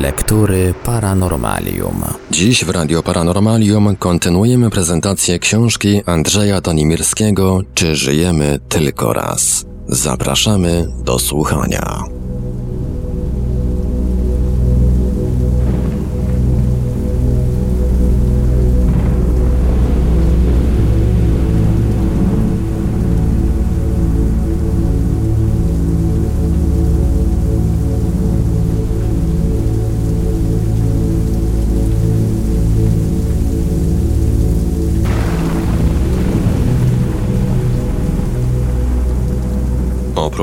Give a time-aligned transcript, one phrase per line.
[0.00, 2.04] Lektury Paranormalium.
[2.30, 9.66] Dziś w Radio Paranormalium kontynuujemy prezentację książki Andrzeja Donimirskiego Czy żyjemy tylko raz?
[9.88, 12.19] Zapraszamy do słuchania.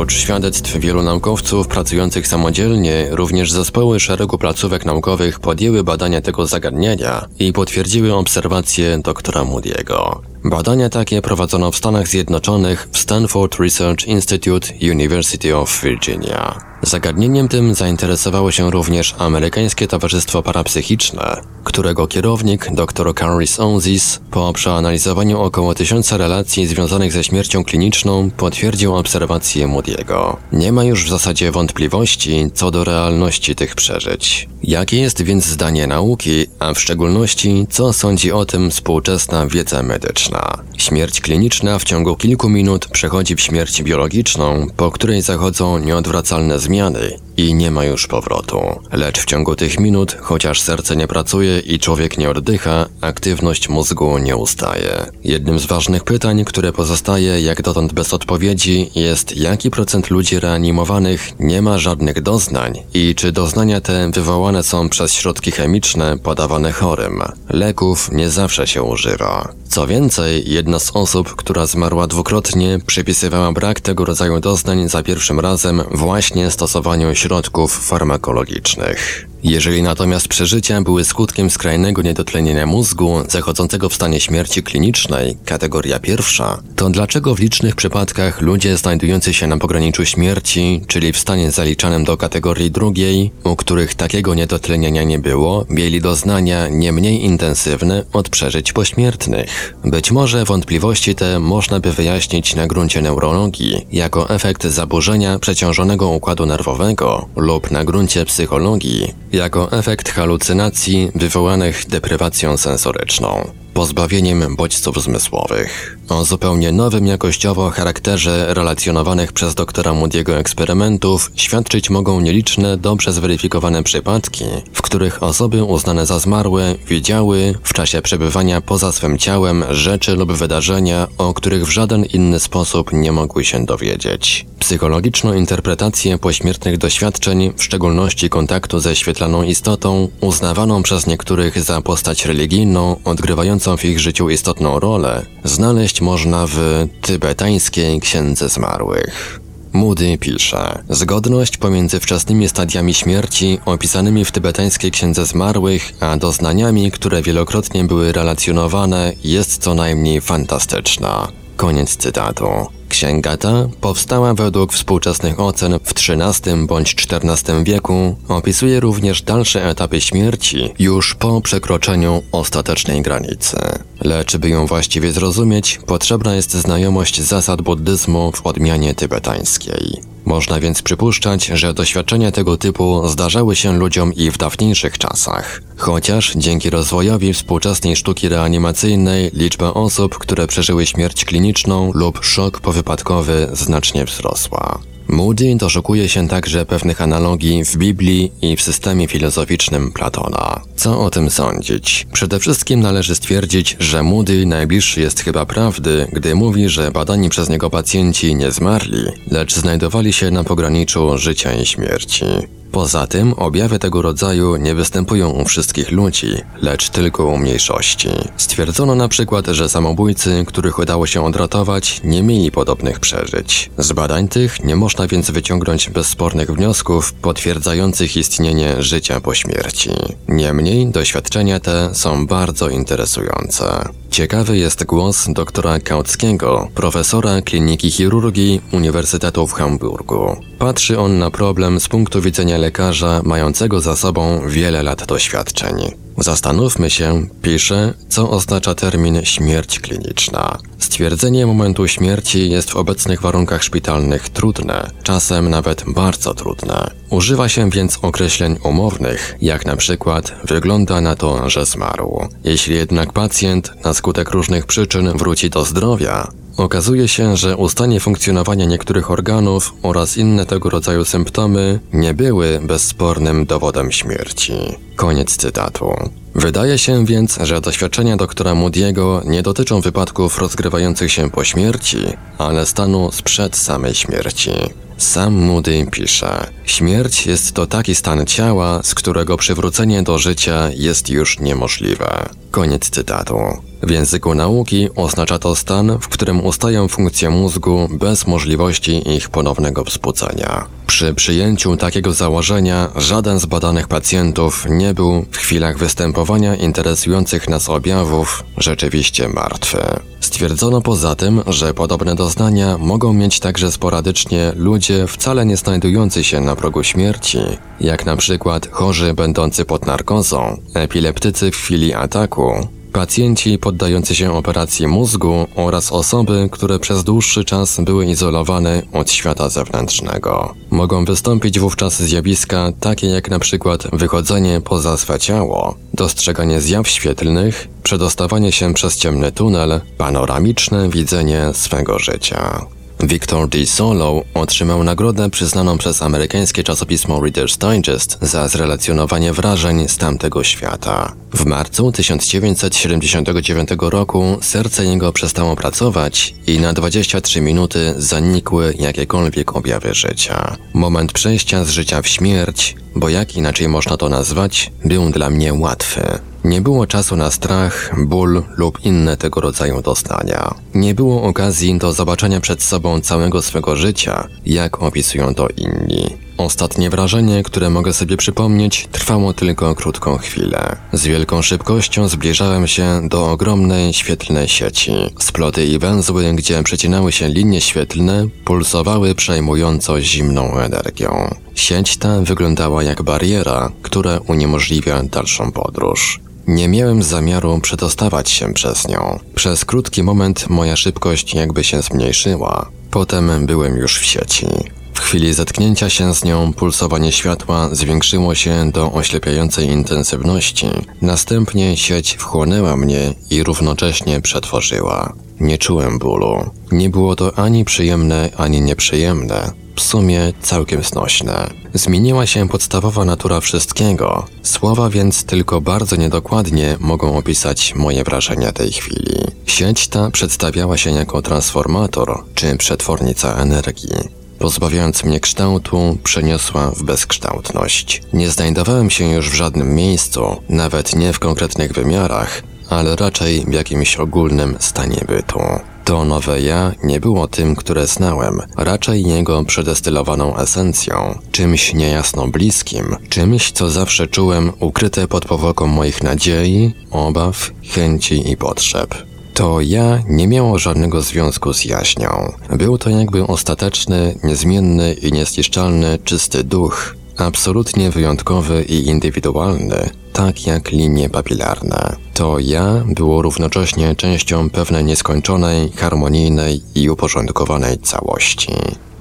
[0.07, 7.25] Oprócz świadectw wielu naukowców pracujących samodzielnie, również zespoły szeregu placówek naukowych podjęły badania tego zagadnienia
[7.39, 10.19] i potwierdziły obserwacje doktora Moody'ego.
[10.43, 16.59] Badania takie prowadzono w Stanach Zjednoczonych w Stanford Research Institute University of Virginia.
[16.81, 25.41] Zagadnieniem tym zainteresowało się również Amerykańskie Towarzystwo Parapsychiczne, którego kierownik dr Carlis Onzis po przeanalizowaniu
[25.41, 30.35] około tysiąca relacji związanych ze śmiercią kliniczną potwierdził obserwacje Moody'ego.
[30.51, 34.49] Nie ma już w zasadzie wątpliwości co do realności tych przeżyć.
[34.63, 40.63] Jakie jest więc zdanie nauki, a w szczególności co sądzi o tym współczesna wiedza medyczna?
[40.77, 46.66] Śmierć kliniczna w ciągu kilku minut przechodzi w śmierć biologiczną, po której zachodzą nieodwracalne zmiany
[46.67, 48.59] zmiany i nie ma już powrotu.
[48.91, 54.17] Lecz w ciągu tych minut, chociaż serce nie pracuje i człowiek nie oddycha, aktywność mózgu
[54.17, 55.05] nie ustaje.
[55.23, 61.39] Jednym z ważnych pytań, które pozostaje jak dotąd bez odpowiedzi, jest jaki procent ludzi reanimowanych
[61.39, 67.21] nie ma żadnych doznań i czy doznania te wywołane są przez środki chemiczne podawane chorym.
[67.49, 69.53] Leków nie zawsze się używa.
[69.69, 75.39] Co więcej, jedna z osób, która zmarła dwukrotnie, przypisywała brak tego rodzaju doznań za pierwszym
[75.39, 77.26] razem właśnie stosowaniu środków
[77.71, 79.27] farmakologicznych.
[79.43, 86.63] Jeżeli natomiast przeżycia były skutkiem skrajnego niedotlenienia mózgu, zachodzącego w stanie śmierci klinicznej, kategoria pierwsza,
[86.75, 92.03] to dlaczego w licznych przypadkach ludzie znajdujący się na pograniczu śmierci, czyli w stanie zaliczanym
[92.03, 98.29] do kategorii drugiej, u których takiego niedotlenienia nie było, mieli doznania nie mniej intensywne od
[98.29, 99.73] przeżyć pośmiertnych?
[99.85, 106.45] Być może wątpliwości te można by wyjaśnić na gruncie neurologii, jako efekt zaburzenia przeciążonego układu
[106.45, 115.97] nerwowego lub na gruncie psychologii, jako efekt halucynacji wywołanych deprywacją sensoryczną pozbawieniem bodźców zmysłowych.
[116.09, 123.83] O zupełnie nowym jakościowo charakterze relacjonowanych przez doktora Moody'ego eksperymentów świadczyć mogą nieliczne, dobrze zweryfikowane
[123.83, 130.15] przypadki, w których osoby uznane za zmarłe widziały w czasie przebywania poza swym ciałem rzeczy
[130.15, 134.45] lub wydarzenia, o których w żaden inny sposób nie mogły się dowiedzieć.
[134.59, 142.25] Psychologiczną interpretację pośmiertnych doświadczeń, w szczególności kontaktu ze świetlaną istotą, uznawaną przez niektórych za postać
[142.25, 149.39] religijną, odgrywającą w ich życiu istotną rolę, znaleźć można w tybetańskiej księdze zmarłych.
[149.73, 157.21] Moody pisze: Zgodność pomiędzy wczesnymi stadiami śmierci opisanymi w tybetańskiej księdze zmarłych, a doznaniami, które
[157.21, 161.27] wielokrotnie były relacjonowane, jest co najmniej fantastyczna.
[161.57, 162.47] Koniec cytatu.
[162.89, 170.01] Księga ta powstała według współczesnych ocen w XIII bądź XIV wieku, opisuje również dalsze etapy
[170.01, 173.57] śmierci już po przekroczeniu ostatecznej granicy.
[174.01, 180.01] Lecz by ją właściwie zrozumieć, potrzebna jest znajomość zasad buddyzmu w odmianie tybetańskiej.
[180.27, 185.61] Można więc przypuszczać, że doświadczenia tego typu zdarzały się ludziom i w dawniejszych czasach.
[185.77, 193.47] Chociaż dzięki rozwojowi współczesnej sztuki reanimacyjnej liczba osób, które przeżyły śmierć kliniczną lub szok powypadkowy
[193.53, 194.79] znacznie wzrosła.
[195.07, 200.61] Moody doszukuje się także pewnych analogii w Biblii i w systemie filozoficznym Platona.
[200.75, 202.07] Co o tym sądzić?
[202.13, 207.49] Przede wszystkim należy stwierdzić, że Moody najbliższy jest chyba prawdy, gdy mówi, że badani przez
[207.49, 212.25] niego pacjenci nie zmarli, lecz znajdowali się na pograniczu życia i śmierci.
[212.71, 216.27] Poza tym objawy tego rodzaju nie występują u wszystkich ludzi,
[216.61, 218.09] lecz tylko u mniejszości.
[218.37, 223.71] Stwierdzono na przykład, że samobójcy, których udało się odratować, nie mieli podobnych przeżyć.
[223.77, 229.89] Z badań tych nie można więc wyciągnąć bezspornych wniosków potwierdzających istnienie życia po śmierci.
[230.27, 233.89] Niemniej doświadczenia te są bardzo interesujące.
[234.17, 240.35] Ciekawy jest głos doktora Kauckiego, profesora kliniki chirurgii Uniwersytetu w Hamburgu.
[240.59, 246.06] Patrzy on na problem z punktu widzenia lekarza mającego za sobą wiele lat doświadczeń.
[246.17, 250.57] Zastanówmy się, pisze, co oznacza termin śmierć kliniczna.
[250.79, 256.91] Stwierdzenie momentu śmierci jest w obecnych warunkach szpitalnych trudne, czasem nawet bardzo trudne.
[257.09, 262.27] Używa się więc określeń umownych, jak na przykład wygląda na to, że zmarł.
[262.43, 268.65] Jeśli jednak pacjent na skutek różnych przyczyn wróci do zdrowia, Okazuje się, że ustanie funkcjonowania
[268.65, 274.53] niektórych organów oraz inne tego rodzaju symptomy nie były bezspornym dowodem śmierci.
[274.95, 275.93] Koniec cytatu.
[276.37, 281.97] Wydaje się więc, że doświadczenia doktora Moody'ego nie dotyczą wypadków rozgrywających się po śmierci,
[282.37, 284.51] ale stanu sprzed samej śmierci.
[284.97, 291.09] Sam Moody pisze: Śmierć jest to taki stan ciała, z którego przywrócenie do życia jest
[291.09, 292.29] już niemożliwe.
[292.51, 293.37] Koniec cytatu.
[293.83, 299.83] W języku nauki oznacza to stan, w którym ustają funkcje mózgu bez możliwości ich ponownego
[299.83, 300.65] wzbudzenia.
[300.87, 307.69] Przy przyjęciu takiego założenia żaden z badanych pacjentów nie był w chwilach występowania interesujących nas
[307.69, 309.77] objawów rzeczywiście martwy.
[310.19, 316.41] Stwierdzono poza tym, że podobne doznania mogą mieć także sporadycznie ludzie wcale nie znajdujący się
[316.41, 317.39] na progu śmierci,
[317.79, 324.87] jak na przykład chorzy będący pod narkozą, epileptycy w chwili ataku, Pacjenci poddający się operacji
[324.87, 330.53] mózgu oraz osoby, które przez dłuższy czas były izolowane od świata zewnętrznego.
[330.69, 338.51] Mogą wystąpić wówczas zjawiska takie jak przykład wychodzenie poza swe ciało, dostrzeganie zjaw świetlnych, przedostawanie
[338.51, 342.65] się przez ciemny tunel, panoramiczne widzenie swego życia.
[343.03, 343.65] Victor D.
[343.65, 351.13] Solo otrzymał nagrodę przyznaną przez amerykańskie czasopismo Reader's Digest za zrelacjonowanie wrażeń z tamtego świata.
[351.33, 359.93] W marcu 1979 roku serce jego przestało pracować i na 23 minuty zanikły jakiekolwiek objawy
[359.93, 360.57] życia.
[360.73, 365.53] Moment przejścia z życia w śmierć, bo jak inaczej można to nazwać, był dla mnie
[365.53, 366.19] łatwy.
[366.43, 370.53] Nie było czasu na strach, ból lub inne tego rodzaju doznania.
[370.75, 376.26] Nie było okazji do zobaczenia przed sobą całego swego życia, jak opisują to inni.
[376.37, 380.75] Ostatnie wrażenie, które mogę sobie przypomnieć, trwało tylko krótką chwilę.
[380.93, 384.91] Z wielką szybkością zbliżałem się do ogromnej świetlnej sieci.
[385.19, 391.35] Sploty i węzły, gdzie przecinały się linie świetlne, pulsowały przejmująco zimną energią.
[391.55, 396.19] Sieć ta wyglądała jak bariera, która uniemożliwia dalszą podróż.
[396.47, 399.19] Nie miałem zamiaru przedostawać się przez nią.
[399.35, 402.69] Przez krótki moment moja szybkość jakby się zmniejszyła.
[402.91, 404.47] Potem byłem już w sieci.
[404.97, 410.67] W chwili zetknięcia się z nią pulsowanie światła zwiększyło się do oślepiającej intensywności.
[411.01, 415.13] Następnie sieć wchłonęła mnie i równocześnie przetworzyła.
[415.39, 416.49] Nie czułem bólu.
[416.71, 421.49] Nie było to ani przyjemne, ani nieprzyjemne w sumie całkiem znośne.
[421.73, 428.71] Zmieniła się podstawowa natura wszystkiego, słowa więc tylko bardzo niedokładnie mogą opisać moje wrażenia tej
[428.71, 429.17] chwili.
[429.45, 434.16] Sieć ta przedstawiała się jako transformator czy przetwornica energii.
[434.39, 438.01] Pozbawiając mnie kształtu, przeniosła w bezkształtność.
[438.13, 443.53] Nie znajdowałem się już w żadnym miejscu, nawet nie w konkretnych wymiarach, ale raczej w
[443.53, 445.39] jakimś ogólnym stanie bytu.
[445.85, 452.95] To nowe ja nie było tym, które znałem, raczej jego przedestylowaną esencją, czymś niejasno bliskim,
[453.09, 458.95] czymś, co zawsze czułem ukryte pod powłoką moich nadziei, obaw, chęci i potrzeb.
[459.37, 462.33] To ja nie miało żadnego związku z jaśnią.
[462.49, 470.71] Był to jakby ostateczny, niezmienny i niezniszczalny, czysty duch, absolutnie wyjątkowy i indywidualny, tak jak
[470.71, 471.95] linie papilarne.
[472.13, 478.53] To ja było równocześnie częścią pewnej nieskończonej, harmonijnej i uporządkowanej całości.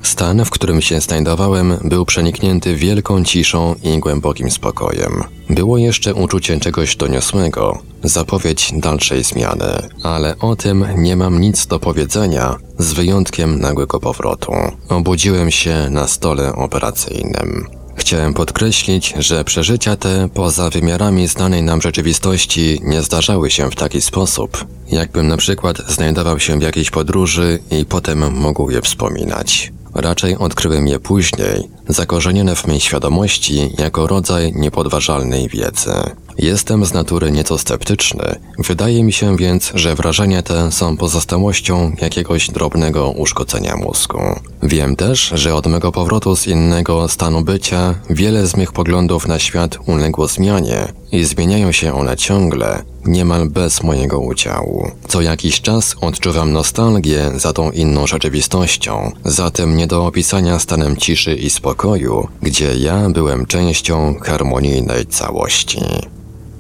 [0.07, 5.25] Stan, w którym się znajdowałem, był przeniknięty wielką ciszą i głębokim spokojem.
[5.51, 11.79] Było jeszcze uczucie czegoś doniosłego, zapowiedź dalszej zmiany, ale o tym nie mam nic do
[11.79, 14.53] powiedzenia, z wyjątkiem nagłego powrotu.
[14.89, 17.67] Obudziłem się na stole operacyjnym.
[17.97, 24.01] Chciałem podkreślić, że przeżycia te poza wymiarami znanej nam rzeczywistości nie zdarzały się w taki
[24.01, 29.76] sposób, jakbym na przykład znajdował się w jakiejś podróży i potem mógł je wspominać.
[29.97, 35.93] Raczej odkryłem je później, zakorzenione w mej świadomości jako rodzaj niepodważalnej wiedzy.
[36.39, 42.51] Jestem z natury nieco sceptyczny, wydaje mi się więc, że wrażenia te są pozostałością jakiegoś
[42.51, 44.19] drobnego uszkodzenia mózgu.
[44.63, 49.39] Wiem też, że od mego powrotu z innego stanu bycia wiele z mych poglądów na
[49.39, 54.91] świat uległo zmianie i zmieniają się one ciągle, niemal bez mojego udziału.
[55.09, 60.97] Co jakiś czas odczuwam nostalgię za tą inną rzeczywistością, za tym nie do opisania stanem
[60.97, 65.81] ciszy i spokoju, gdzie ja byłem częścią harmonijnej całości.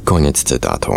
[0.04, 0.92] Koniec cytatu.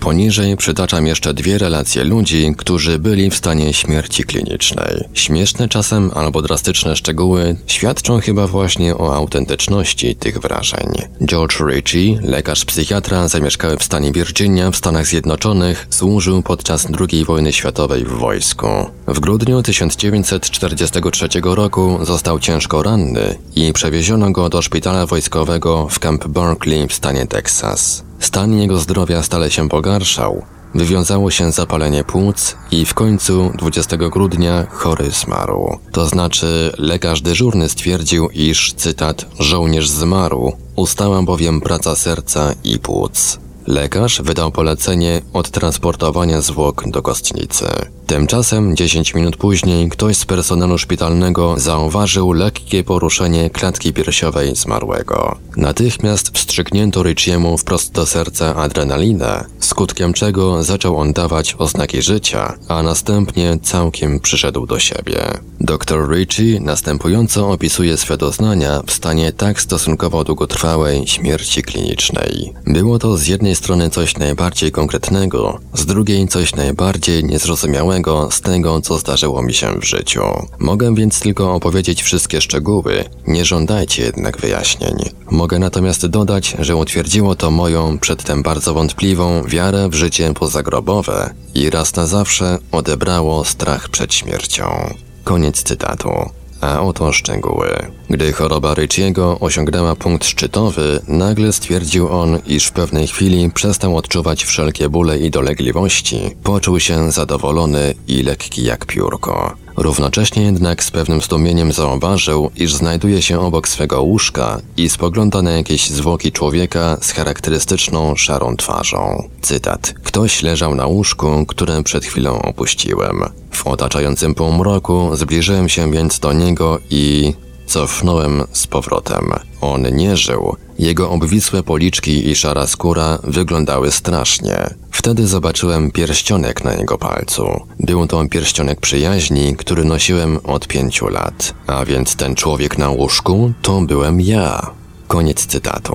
[0.00, 5.04] Poniżej przytaczam jeszcze dwie relacje ludzi, którzy byli w stanie śmierci klinicznej.
[5.14, 10.86] Śmieszne czasem albo drastyczne szczegóły świadczą chyba właśnie o autentyczności tych wrażeń.
[11.24, 17.52] George Ritchie, lekarz psychiatra zamieszkały w stanie Virginia w Stanach Zjednoczonych, służył podczas II wojny
[17.52, 18.66] światowej w wojsku.
[19.08, 26.26] W grudniu 1943 roku został ciężko ranny i przewieziono go do szpitala wojskowego w Camp
[26.26, 28.09] Berkeley w stanie Teksas.
[28.20, 30.42] Stan jego zdrowia stale się pogarszał,
[30.74, 35.78] wywiązało się zapalenie płuc i w końcu 20 grudnia chory zmarł.
[35.92, 43.38] To znaczy lekarz dyżurny stwierdził, iż, cytat, żołnierz zmarł, ustała bowiem praca serca i płuc.
[43.66, 47.66] Lekarz wydał polecenie odtransportowania zwłok do kostnicy.
[48.10, 55.38] Tymczasem 10 minut później ktoś z personelu szpitalnego zauważył lekkie poruszenie klatki piersiowej zmarłego.
[55.56, 62.82] Natychmiast wstrzyknięto Richiemu wprost do serca adrenalinę, skutkiem czego zaczął on dawać oznaki życia, a
[62.82, 65.18] następnie całkiem przyszedł do siebie.
[65.60, 72.52] Dr Ritchie następująco opisuje swe doznania w stanie tak stosunkowo długotrwałej śmierci klinicznej.
[72.66, 77.99] Było to z jednej strony coś najbardziej konkretnego, z drugiej coś najbardziej niezrozumiałego
[78.30, 80.22] z tego, co zdarzyło mi się w życiu.
[80.58, 84.96] Mogę więc tylko opowiedzieć wszystkie szczegóły, nie żądajcie jednak wyjaśnień.
[85.30, 91.70] Mogę natomiast dodać, że utwierdziło to moją przedtem bardzo wątpliwą wiarę w życie pozagrobowe i
[91.70, 94.94] raz na zawsze odebrało strach przed śmiercią.
[95.24, 96.39] Koniec cytatu.
[96.60, 97.68] A oto szczegóły.
[98.10, 104.44] Gdy choroba Ryciego osiągnęła punkt szczytowy, nagle stwierdził on, iż w pewnej chwili przestał odczuwać
[104.44, 106.20] wszelkie bóle i dolegliwości.
[106.42, 109.56] Poczuł się zadowolony i lekki jak piórko.
[109.76, 115.50] Równocześnie jednak z pewnym zdumieniem zauważył, iż znajduje się obok swego łóżka i spogląda na
[115.50, 119.28] jakieś zwłoki człowieka z charakterystyczną szarą twarzą.
[119.42, 119.94] Cytat.
[120.04, 123.22] Ktoś leżał na łóżku, które przed chwilą opuściłem.
[123.50, 127.32] W otaczającym półmroku zbliżyłem się więc do niego i
[127.70, 129.32] cofnąłem z powrotem.
[129.60, 130.56] On nie żył.
[130.78, 134.74] Jego obwisłe policzki i szara skóra wyglądały strasznie.
[134.90, 137.60] Wtedy zobaczyłem pierścionek na jego palcu.
[137.80, 141.54] Był to pierścionek przyjaźni, który nosiłem od pięciu lat.
[141.66, 144.70] A więc ten człowiek na łóżku to byłem ja.
[145.08, 145.94] Koniec cytatu.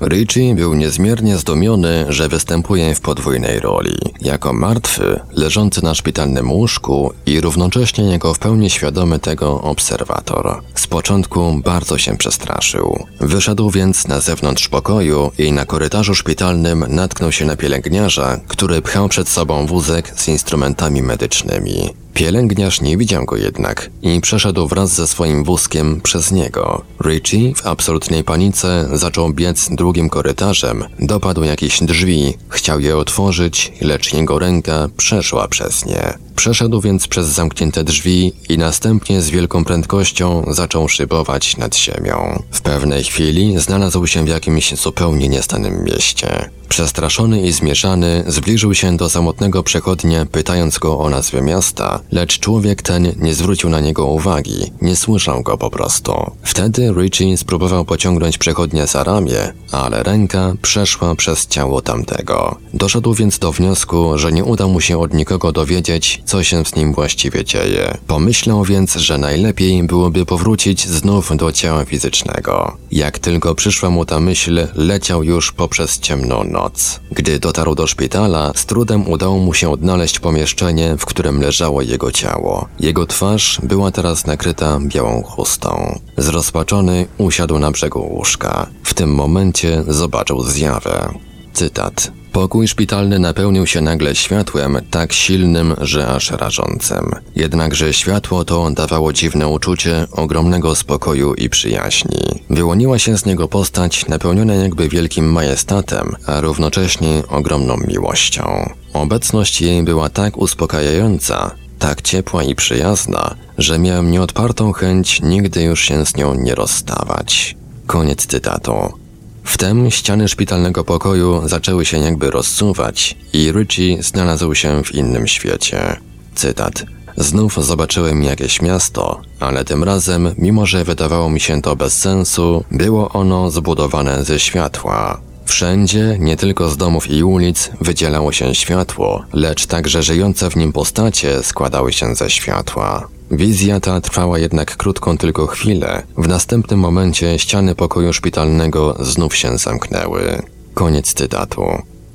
[0.00, 3.98] Richie był niezmiernie zdumiony, że występuje w podwójnej roli.
[4.20, 10.62] Jako martwy, leżący na szpitalnym łóżku i równocześnie jego w pełni świadomy tego obserwator.
[10.74, 13.06] Z początku bardzo się przestraszył.
[13.20, 19.08] Wyszedł więc na zewnątrz pokoju i na korytarzu szpitalnym natknął się na pielęgniarza, który pchał
[19.08, 22.05] przed sobą wózek z instrumentami medycznymi.
[22.16, 26.82] Pielęgniarz nie widział go jednak i przeszedł wraz ze swoim wózkiem przez niego.
[27.04, 34.12] Richie w absolutnej panice zaczął biec drugim korytarzem, dopadł jakieś drzwi, chciał je otworzyć, lecz
[34.12, 36.18] jego ręka przeszła przez nie.
[36.36, 42.42] Przeszedł więc przez zamknięte drzwi i następnie z wielką prędkością zaczął szybować nad ziemią.
[42.50, 46.50] W pewnej chwili znalazł się w jakimś zupełnie niestanym mieście.
[46.68, 52.82] Przestraszony i zmieszany zbliżył się do samotnego przechodnia, pytając go o nazwę miasta, lecz człowiek
[52.82, 56.12] ten nie zwrócił na niego uwagi, nie słyszał go po prostu.
[56.42, 62.56] Wtedy Richie spróbował pociągnąć przechodnia za ramię, ale ręka przeszła przez ciało tamtego.
[62.74, 66.76] Doszedł więc do wniosku, że nie uda mu się od nikogo dowiedzieć, co się z
[66.76, 67.98] nim właściwie dzieje.
[68.06, 72.76] Pomyślał więc, że najlepiej byłoby powrócić znów do ciała fizycznego.
[72.92, 77.00] Jak tylko przyszła mu ta myśl, leciał już poprzez ciemną noc.
[77.10, 82.12] Gdy dotarł do szpitala, z trudem udało mu się odnaleźć pomieszczenie, w którym leżało jego
[82.12, 82.68] ciało.
[82.80, 86.00] Jego twarz była teraz nakryta białą chustą.
[86.16, 88.66] Zrozpaczony usiadł na brzegu łóżka.
[88.82, 91.14] W tym momencie zobaczył zjawę.
[91.52, 92.12] Cytat.
[92.36, 97.10] Pokój szpitalny napełnił się nagle światłem tak silnym, że aż rażącym.
[97.36, 102.42] Jednakże światło to dawało dziwne uczucie ogromnego spokoju i przyjaźni.
[102.50, 108.70] Wyłoniła się z niego postać napełniona jakby wielkim majestatem, a równocześnie ogromną miłością.
[108.92, 115.80] Obecność jej była tak uspokajająca, tak ciepła i przyjazna, że miałem nieodpartą chęć nigdy już
[115.80, 117.56] się z nią nie rozstawać.
[117.86, 119.05] Koniec cytatu.
[119.46, 125.96] Wtem ściany szpitalnego pokoju zaczęły się jakby rozsuwać i Richie znalazł się w innym świecie.
[126.34, 126.84] Cytat.
[127.16, 132.64] Znów zobaczyłem jakieś miasto, ale tym razem, mimo że wydawało mi się to bez sensu,
[132.70, 135.20] było ono zbudowane ze światła.
[135.46, 140.72] Wszędzie, nie tylko z domów i ulic, wydzielało się światło, lecz także żyjące w nim
[140.72, 143.08] postacie składały się ze światła.
[143.30, 146.02] Wizja ta trwała jednak krótką tylko chwilę.
[146.18, 150.42] W następnym momencie ściany pokoju szpitalnego znów się zamknęły.
[150.74, 151.62] Koniec cytatu.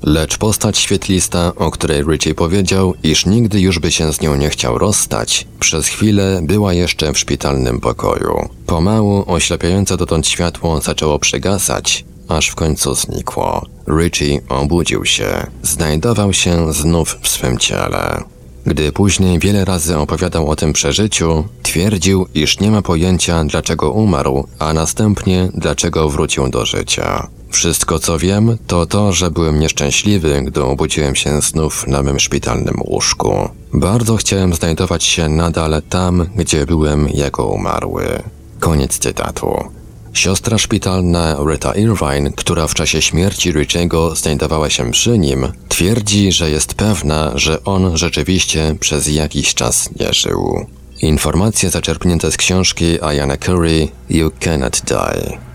[0.04, 4.50] Lecz postać świetlista, o której Richie powiedział, iż nigdy już by się z nią nie
[4.50, 8.50] chciał rozstać, przez chwilę była jeszcze w szpitalnym pokoju.
[8.66, 12.06] Pomału oślepiające dotąd światło zaczęło przygasać,
[12.38, 13.66] aż w końcu znikło.
[13.88, 15.48] Richie obudził się.
[15.64, 18.24] Znajdował się znów w swym ciele.
[18.66, 24.48] Gdy później wiele razy opowiadał o tym przeżyciu, twierdził, iż nie ma pojęcia, dlaczego umarł,
[24.60, 27.28] a następnie dlaczego wrócił do życia.
[27.50, 32.76] Wszystko co wiem, to to, że byłem nieszczęśliwy, gdy obudziłem się znów na mym szpitalnym
[32.86, 33.50] łóżku.
[33.74, 38.24] Bardzo chciałem znajdować się nadal tam, gdzie byłem jako umarły.
[38.60, 39.81] Koniec cytatu.
[40.14, 46.50] Siostra szpitalna Rita Irvine, która w czasie śmierci Richiego znajdowała się przy nim, twierdzi, że
[46.50, 50.66] jest pewna, że on rzeczywiście przez jakiś czas nie żył.
[51.02, 55.51] Informacje zaczerpnięte z książki Ayana Curry You Cannot Die.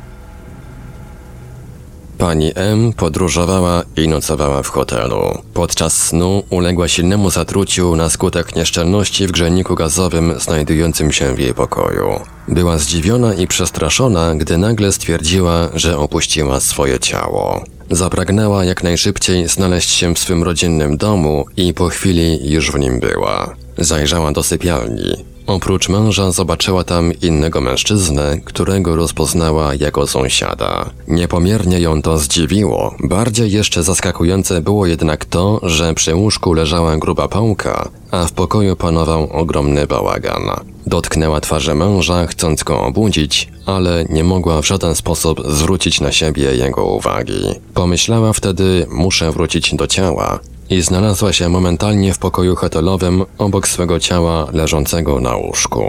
[2.19, 5.39] Pani M podróżowała i nocowała w hotelu.
[5.55, 11.55] Podczas snu uległa silnemu zatruciu na skutek nieszczelności w grzejniku gazowym znajdującym się w jej
[11.55, 12.21] pokoju.
[12.49, 17.65] Była zdziwiona i przestraszona, gdy nagle stwierdziła, że opuściła swoje ciało.
[17.91, 23.01] Zapragnęła jak najszybciej znaleźć się w swym rodzinnym domu i po chwili już w nim
[23.01, 23.66] była.
[23.79, 25.25] Zajrzała do sypialni.
[25.47, 30.91] Oprócz męża zobaczyła tam innego mężczyznę, którego rozpoznała jako sąsiada.
[31.09, 32.95] Niepomiernie ją to zdziwiło.
[33.01, 38.77] Bardziej jeszcze zaskakujące było jednak to, że przy łóżku leżała gruba pałka, a w pokoju
[38.77, 40.43] panował ogromny bałagan.
[40.87, 46.57] Dotknęła twarzy męża, chcąc go obudzić, ale nie mogła w żaden sposób zwrócić na siebie
[46.57, 47.43] jego uwagi.
[47.75, 50.41] Pomyślała wtedy, muszę wrócić do ciała,
[50.71, 55.85] i znalazła się momentalnie w pokoju hotelowym obok swego ciała leżącego na łóżku.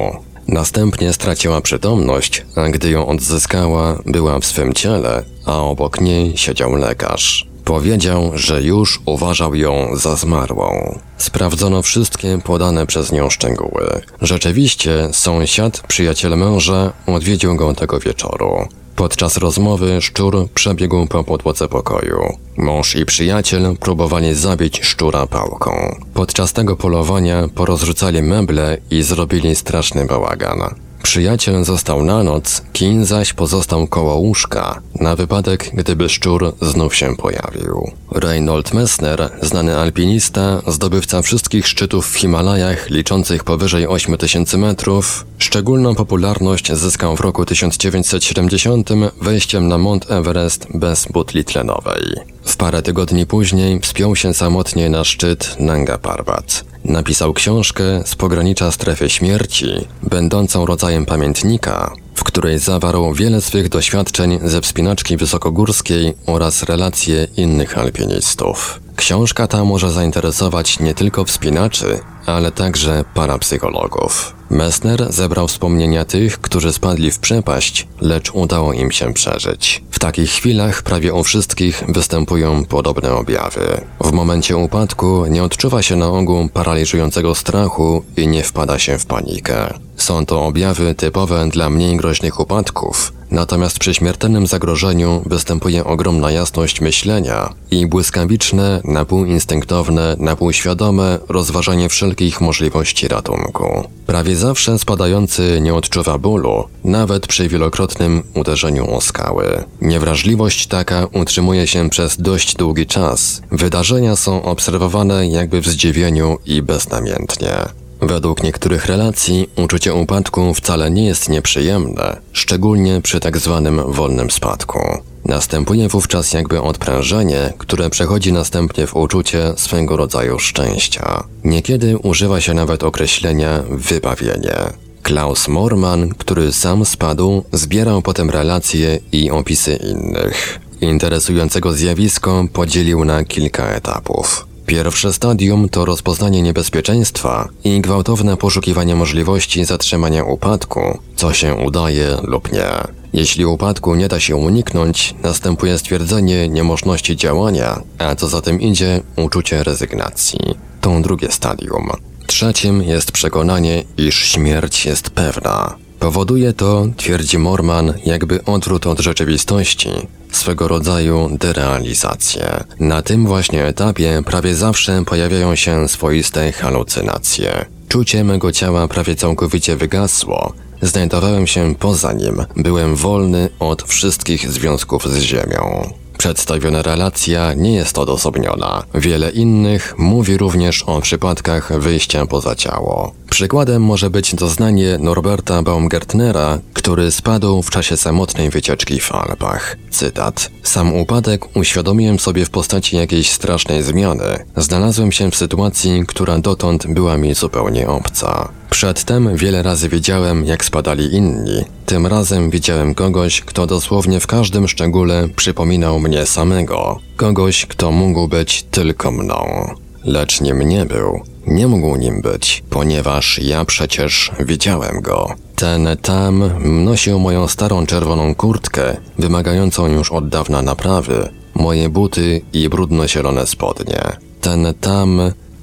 [0.48, 6.76] Następnie straciła przytomność, a gdy ją odzyskała, była w swym ciele, a obok niej siedział
[6.76, 7.48] lekarz.
[7.68, 11.00] Powiedział, że już uważał ją za zmarłą.
[11.18, 14.02] Sprawdzono wszystkie podane przez nią szczegóły.
[14.22, 18.68] Rzeczywiście, sąsiad, przyjaciel męża, odwiedził go tego wieczoru.
[18.96, 22.38] Podczas rozmowy szczur przebiegł po podłodze pokoju.
[22.58, 25.96] Mąż i przyjaciel próbowali zabić szczura pałką.
[26.14, 30.87] Podczas tego polowania porozrzucali meble i zrobili straszny bałagan.
[31.08, 37.16] Przyjaciel został na noc, Kin zaś pozostał koło łóżka, na wypadek, gdyby szczur znów się
[37.16, 37.92] pojawił.
[38.12, 46.74] Reinhold Messner, znany alpinista, zdobywca wszystkich szczytów w Himalajach liczących powyżej 8000 metrów, szczególną popularność
[46.74, 48.90] zyskał w roku 1970
[49.22, 52.04] wejściem na Mont Everest bez butli tlenowej.
[52.44, 56.64] W parę tygodni później wspiął się samotnie na szczyt Nanga Parbat.
[56.88, 59.68] Napisał książkę z pogranicza strefy śmierci,
[60.04, 67.78] będącą rodzajem pamiętnika, w której zawarł wiele swych doświadczeń ze wspinaczki wysokogórskiej oraz relacje innych
[67.78, 68.80] alpinistów.
[68.96, 74.36] Książka ta może zainteresować nie tylko wspinaczy, ale także parapsychologów.
[74.50, 79.84] Messner zebrał wspomnienia tych, którzy spadli w przepaść, lecz udało im się przeżyć.
[79.98, 83.82] W takich chwilach prawie u wszystkich występują podobne objawy.
[84.02, 89.06] W momencie upadku nie odczuwa się na ogół paraliżującego strachu i nie wpada się w
[89.06, 89.74] panikę.
[89.96, 96.82] Są to objawy typowe dla mniej groźnych upadków, natomiast przy śmiertelnym zagrożeniu występuje ogromna jasność
[96.82, 103.88] myślenia i błyskawiczne, napółinstynktowne, napółświadome rozważanie wszelkich możliwości ratunku.
[104.06, 109.64] Prawie zawsze spadający nie odczuwa bólu, nawet przy wielokrotnym uderzeniu o skały.
[109.82, 113.42] Niewrażliwość taka utrzymuje się przez dość długi czas.
[113.52, 117.87] Wydarzenia są obserwowane jakby w zdziwieniu i beznamiętnie.
[118.02, 124.80] Według niektórych relacji uczucie upadku wcale nie jest nieprzyjemne, szczególnie przy tak zwanym wolnym spadku.
[125.26, 131.24] Następuje wówczas jakby odprężenie, które przechodzi następnie w uczucie swego rodzaju szczęścia.
[131.44, 134.56] Niekiedy używa się nawet określenia wybawienie.
[135.04, 140.60] Klaus Morman, który sam spadł, zbierał potem relacje i opisy innych.
[140.82, 144.48] Interesującego zjawisko podzielił na kilka etapów.
[144.68, 152.52] Pierwsze stadium to rozpoznanie niebezpieczeństwa i gwałtowne poszukiwanie możliwości zatrzymania upadku, co się udaje lub
[152.52, 152.70] nie.
[153.14, 159.02] Jeśli upadku nie da się uniknąć, następuje stwierdzenie niemożności działania, a co za tym idzie,
[159.16, 160.40] uczucie rezygnacji.
[160.82, 161.90] To drugie stadium.
[162.28, 165.87] Trzecim jest przekonanie, iż śmierć jest pewna.
[166.00, 169.90] Powoduje to, twierdzi Morman, jakby odwrót od rzeczywistości,
[170.32, 172.64] swego rodzaju derealizację.
[172.80, 177.66] Na tym właśnie etapie prawie zawsze pojawiają się swoiste halucynacje.
[177.88, 180.54] Czucie mego ciała prawie całkowicie wygasło.
[180.82, 185.94] Znajdowałem się poza nim, byłem wolny od wszystkich związków z ziemią.
[186.18, 188.84] Przedstawiona relacja nie jest odosobniona.
[188.94, 193.12] Wiele innych mówi również o przypadkach wyjścia poza ciało.
[193.30, 199.78] Przykładem może być doznanie Norberta Baumgartnera, który spadł w czasie samotnej wycieczki w Alpach.
[199.92, 200.52] Cytat.
[200.64, 204.46] Sam upadek uświadomiłem sobie w postaci jakiejś strasznej zmiany.
[204.58, 208.50] Znalazłem się w sytuacji, która dotąd była mi zupełnie obca.
[208.70, 211.66] Przedtem wiele razy widziałem, jak spadali inni.
[211.86, 217.00] Tym razem widziałem kogoś, kto dosłownie w każdym szczególe przypominał mnie samego.
[217.16, 219.70] Kogoś, kto mógł być tylko mną.
[220.04, 221.22] Lecz nim nie był.
[221.48, 225.34] Nie mógł nim być, ponieważ ja przecież widziałem go.
[225.56, 226.50] Ten tam
[226.84, 234.02] nosił moją starą czerwoną kurtkę, wymagającą już od dawna naprawy, moje buty i brudno-zielone spodnie.
[234.42, 235.22] Ten tam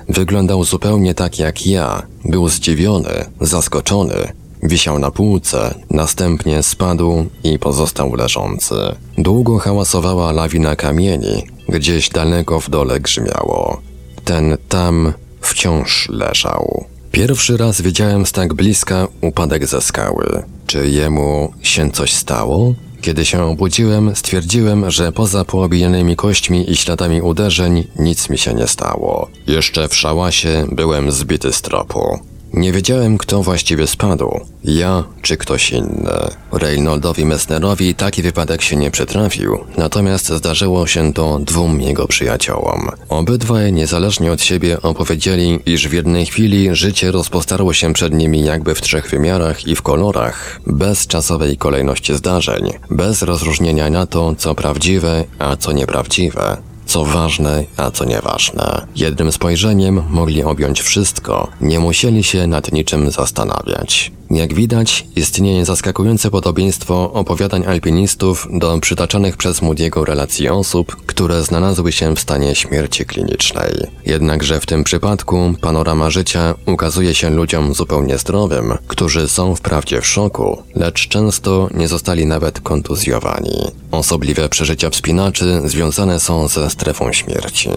[0.08, 2.02] wyglądał zupełnie tak jak ja.
[2.24, 4.32] Był zdziwiony, zaskoczony.
[4.62, 8.74] Wisiał na półce, następnie spadł i pozostał leżący.
[9.18, 13.80] Długo hałasowała lawina kamieni, gdzieś daleko w dole grzmiało.
[14.24, 15.12] Ten tam
[15.46, 16.84] wciąż leżał.
[17.12, 20.42] Pierwszy raz widziałem z tak bliska upadek ze skały.
[20.66, 22.74] Czy jemu się coś stało?
[23.00, 28.66] Kiedy się obudziłem, stwierdziłem, że poza poobijanymi kośćmi i śladami uderzeń nic mi się nie
[28.66, 29.28] stało.
[29.46, 32.18] Jeszcze w szałasie byłem zbity z tropu.
[32.56, 36.10] Nie wiedziałem, kto właściwie spadł, ja czy ktoś inny.
[36.52, 42.88] Reynoldowi Messnerowi taki wypadek się nie przytrafił, natomiast zdarzyło się to dwóm jego przyjaciołom.
[43.08, 48.74] Obydwaj niezależnie od siebie opowiedzieli, iż w jednej chwili życie rozpostarło się przed nimi jakby
[48.74, 54.54] w trzech wymiarach i w kolorach, bez czasowej kolejności zdarzeń, bez rozróżnienia na to, co
[54.54, 58.86] prawdziwe, a co nieprawdziwe co ważne, a co nieważne.
[58.96, 64.12] Jednym spojrzeniem mogli objąć wszystko, nie musieli się nad niczym zastanawiać.
[64.34, 71.92] Jak widać, istnieje zaskakujące podobieństwo opowiadań alpinistów do przytaczanych przez Moody'ego relacji osób, które znalazły
[71.92, 73.72] się w stanie śmierci klinicznej.
[74.06, 80.06] Jednakże w tym przypadku panorama życia ukazuje się ludziom zupełnie zdrowym, którzy są wprawdzie w
[80.06, 83.70] szoku, lecz często nie zostali nawet kontuzjowani.
[83.90, 87.70] Osobliwe przeżycia wspinaczy związane są ze strefą śmierci.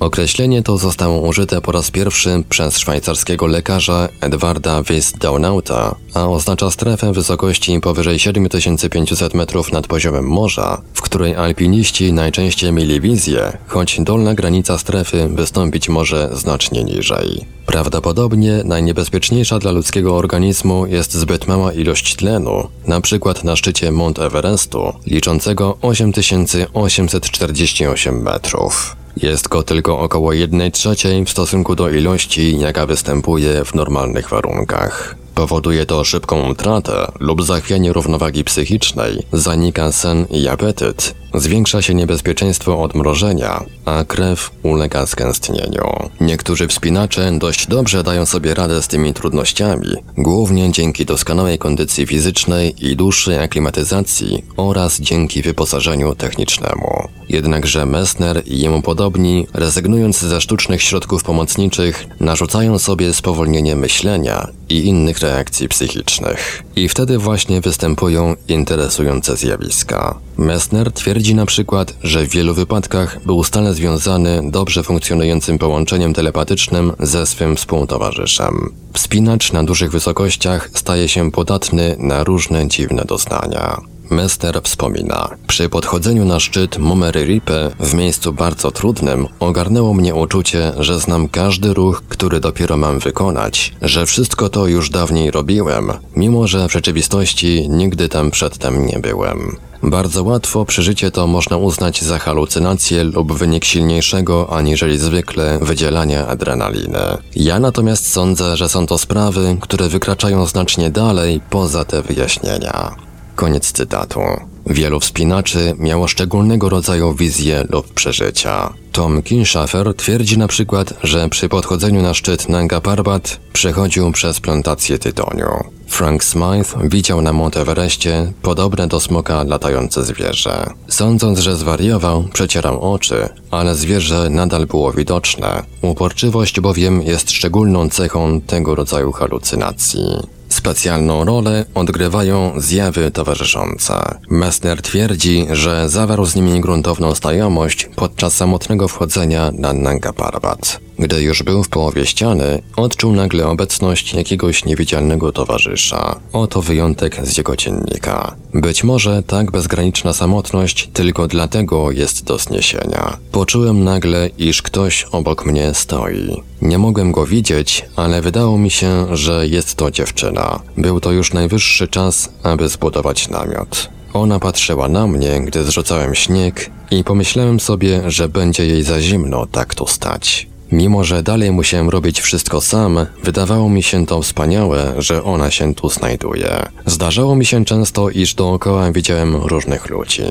[0.00, 7.12] Określenie to zostało użyte po raz pierwszy przez szwajcarskiego lekarza Edwarda Wyss-Daunauta, a oznacza strefę
[7.12, 14.34] wysokości powyżej 7500 metrów nad poziomem morza, w której alpiniści najczęściej mieli wizję, choć dolna
[14.34, 17.46] granica strefy wystąpić może znacznie niżej.
[17.66, 24.18] Prawdopodobnie najniebezpieczniejsza dla ludzkiego organizmu jest zbyt mała ilość tlenu, na przykład na szczycie Mount
[24.18, 28.99] Everestu, liczącego 8848 metrów.
[29.16, 35.16] Jest go tylko około 1 trzeciej w stosunku do ilości, jaka występuje w normalnych warunkach.
[35.40, 42.82] Powoduje to szybką utratę lub zachwianie równowagi psychicznej, zanika sen i apetyt, zwiększa się niebezpieczeństwo
[42.82, 46.10] odmrożenia, a krew ulega skęstnieniu.
[46.20, 52.74] Niektórzy wspinacze dość dobrze dają sobie radę z tymi trudnościami, głównie dzięki doskonałej kondycji fizycznej
[52.86, 57.08] i dłuższej aklimatyzacji oraz dzięki wyposażeniu technicznemu.
[57.28, 64.86] Jednakże Messner i jemu podobni, rezygnując ze sztucznych środków pomocniczych, narzucają sobie spowolnienie myślenia i
[64.86, 66.62] innych reakcji psychicznych.
[66.76, 70.18] I wtedy właśnie występują interesujące zjawiska.
[70.36, 76.92] Messner twierdzi na przykład, że w wielu wypadkach był stale związany dobrze funkcjonującym połączeniem telepatycznym
[77.00, 78.74] ze swym współtowarzyszem.
[78.92, 83.80] Wspinacz na dużych wysokościach staje się podatny na różne dziwne doznania.
[84.10, 90.72] Mester wspomina, przy podchodzeniu na szczyt Mumery Ripe w miejscu bardzo trudnym ogarnęło mnie uczucie,
[90.78, 96.46] że znam każdy ruch, który dopiero mam wykonać, że wszystko to już dawniej robiłem, mimo
[96.46, 99.56] że w rzeczywistości nigdy tam przedtem nie byłem.
[99.82, 106.98] Bardzo łatwo przeżycie to można uznać za halucynację lub wynik silniejszego aniżeli zwykle wydzielania adrenaliny.
[107.36, 113.09] Ja natomiast sądzę, że są to sprawy, które wykraczają znacznie dalej poza te wyjaśnienia.
[113.40, 114.20] Koniec cytatu.
[114.66, 118.72] Wielu wspinaczy miało szczególnego rodzaju wizje lub przeżycia.
[118.92, 124.98] Tom Kinschaffer twierdzi na przykład, że przy podchodzeniu na szczyt Nanga Parbat przechodził przez plantację
[124.98, 125.46] tytoniu.
[125.88, 130.70] Frank Smythe widział na Monteverestie podobne do smoka latające zwierzę.
[130.88, 135.62] Sądząc, że zwariował, przecierał oczy, ale zwierzę nadal było widoczne.
[135.82, 140.39] Uporczywość bowiem jest szczególną cechą tego rodzaju halucynacji.
[140.60, 144.18] Specjalną rolę odgrywają zjawy towarzyszące.
[144.30, 150.80] Messner twierdzi, że zawarł z nimi gruntowną znajomość podczas samotnego wchodzenia na Nanga Parbat.
[151.00, 156.20] Gdy już był w połowie ściany, odczuł nagle obecność jakiegoś niewidzialnego towarzysza.
[156.32, 158.36] Oto wyjątek z jego dziennika.
[158.54, 163.16] Być może tak bezgraniczna samotność tylko dlatego jest do zniesienia.
[163.32, 166.42] Poczułem nagle, iż ktoś obok mnie stoi.
[166.62, 170.60] Nie mogłem go widzieć, ale wydało mi się, że jest to dziewczyna.
[170.76, 173.90] Był to już najwyższy czas, aby zbudować namiot.
[174.12, 179.46] Ona patrzyła na mnie, gdy zrzucałem śnieg i pomyślałem sobie, że będzie jej za zimno
[179.46, 180.49] tak tu stać.
[180.72, 185.74] Mimo, że dalej musiałem robić wszystko sam, wydawało mi się to wspaniałe, że ona się
[185.74, 186.66] tu znajduje.
[186.86, 190.22] Zdarzało mi się często, iż dookoła widziałem różnych ludzi.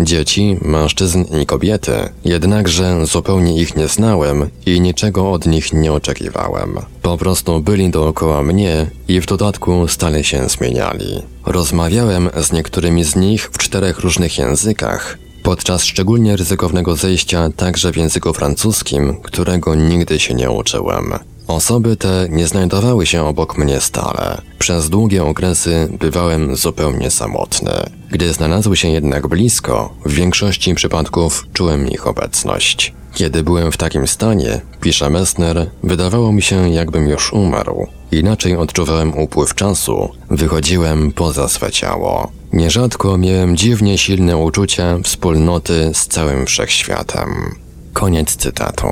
[0.00, 1.92] Dzieci, mężczyzn i kobiety,
[2.24, 6.78] jednakże zupełnie ich nie znałem i niczego od nich nie oczekiwałem.
[7.02, 11.22] Po prostu byli dookoła mnie i w dodatku stale się zmieniali.
[11.46, 17.96] Rozmawiałem z niektórymi z nich w czterech różnych językach, podczas szczególnie ryzykownego zejścia także w
[17.96, 21.14] języku francuskim, którego nigdy się nie uczyłem.
[21.46, 24.42] Osoby te nie znajdowały się obok mnie stale.
[24.58, 27.72] Przez długie okresy bywałem zupełnie samotny.
[28.10, 32.94] Gdy znalazły się jednak blisko, w większości przypadków czułem ich obecność.
[33.14, 37.86] Kiedy byłem w takim stanie, pisze Messner, wydawało mi się jakbym już umarł.
[38.12, 42.37] Inaczej odczuwałem upływ czasu, wychodziłem poza swe ciało.
[42.52, 47.54] Nierzadko miałem dziwnie silne uczucia wspólnoty z całym wszechświatem.
[47.92, 48.88] Koniec cytatu.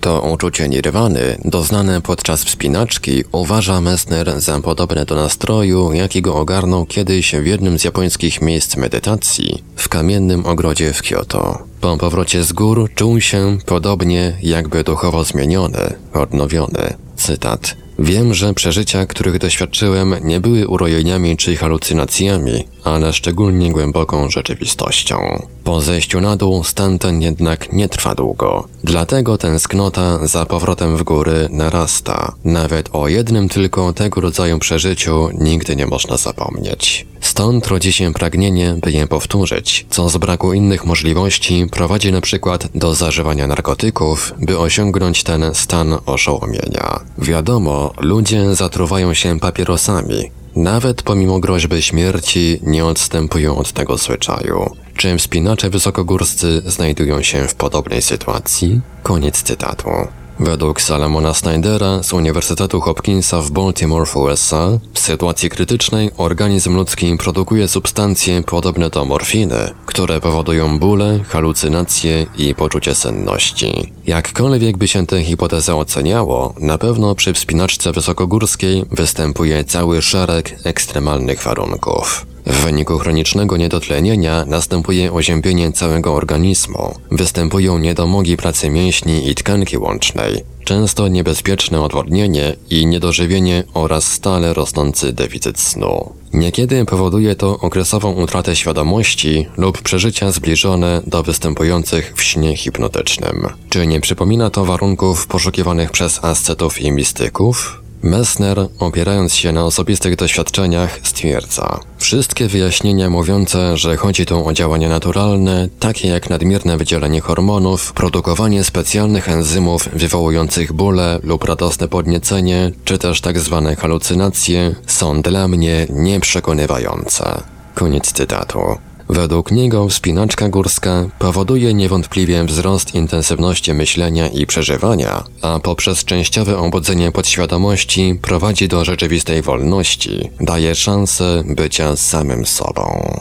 [0.00, 7.34] To uczucie nirwany, doznane podczas wspinaczki, uważa Messner za podobne do nastroju, jakiego ogarnął kiedyś
[7.34, 11.58] w jednym z japońskich miejsc medytacji w kamiennym ogrodzie w Kyoto.
[11.80, 16.94] Po powrocie z gór czuł się podobnie, jakby duchowo zmieniony, odnowiony.
[17.16, 17.87] Cytat.
[17.98, 25.42] Wiem, że przeżycia, których doświadczyłem, nie były urojeniami czy halucynacjami, ale szczególnie głęboką rzeczywistością.
[25.64, 31.02] Po zejściu na dół stan ten jednak nie trwa długo, dlatego tęsknota za powrotem w
[31.02, 32.34] góry narasta.
[32.44, 37.06] Nawet o jednym tylko tego rodzaju przeżyciu nigdy nie można zapomnieć.
[37.28, 42.68] Stąd rodzi się pragnienie, by je powtórzyć, co z braku innych możliwości prowadzi na przykład
[42.74, 47.00] do zażywania narkotyków, by osiągnąć ten stan oszołomienia.
[47.18, 54.70] Wiadomo, ludzie zatruwają się papierosami, nawet pomimo groźby śmierci nie odstępują od tego zwyczaju.
[54.96, 58.80] Czy wspinacze wysokogórscy znajdują się w podobnej sytuacji?
[59.02, 59.90] Koniec cytatu.
[60.40, 67.16] Według Salamona Snydera z Uniwersytetu Hopkinsa w Baltimore w USA, w sytuacji krytycznej organizm ludzki
[67.16, 73.92] produkuje substancje podobne do morfiny, które powodują bóle, halucynacje i poczucie senności.
[74.06, 81.42] Jakkolwiek by się tę hipotezę oceniało, na pewno przy wspinaczce wysokogórskiej występuje cały szereg ekstremalnych
[81.42, 82.26] warunków.
[82.48, 90.44] W wyniku chronicznego niedotlenienia następuje oziębienie całego organizmu, występują niedomogi pracy mięśni i tkanki łącznej,
[90.64, 96.12] często niebezpieczne odwodnienie i niedożywienie oraz stale rosnący deficyt snu.
[96.32, 103.46] Niekiedy powoduje to okresową utratę świadomości lub przeżycia zbliżone do występujących w śnie hipnotycznym.
[103.68, 107.82] Czy nie przypomina to warunków poszukiwanych przez ascetów i mistyków?
[108.02, 114.88] Messner, opierając się na osobistych doświadczeniach, stwierdza: Wszystkie wyjaśnienia mówiące, że chodzi tu o działania
[114.88, 122.98] naturalne, takie jak nadmierne wydzielenie hormonów, produkowanie specjalnych enzymów wywołujących bóle lub radosne podniecenie, czy
[122.98, 127.42] też tak zwane halucynacje, są dla mnie nieprzekonywające.
[127.74, 128.87] Koniec cytatu.
[129.08, 137.12] Według niego wspinaczka górska powoduje niewątpliwie wzrost intensywności myślenia i przeżywania, a poprzez częściowe obudzenie
[137.12, 143.14] podświadomości prowadzi do rzeczywistej wolności, daje szansę bycia samym sobą.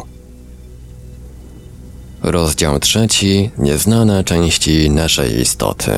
[2.23, 3.51] Rozdział trzeci.
[3.57, 5.91] Nieznane części naszej istoty.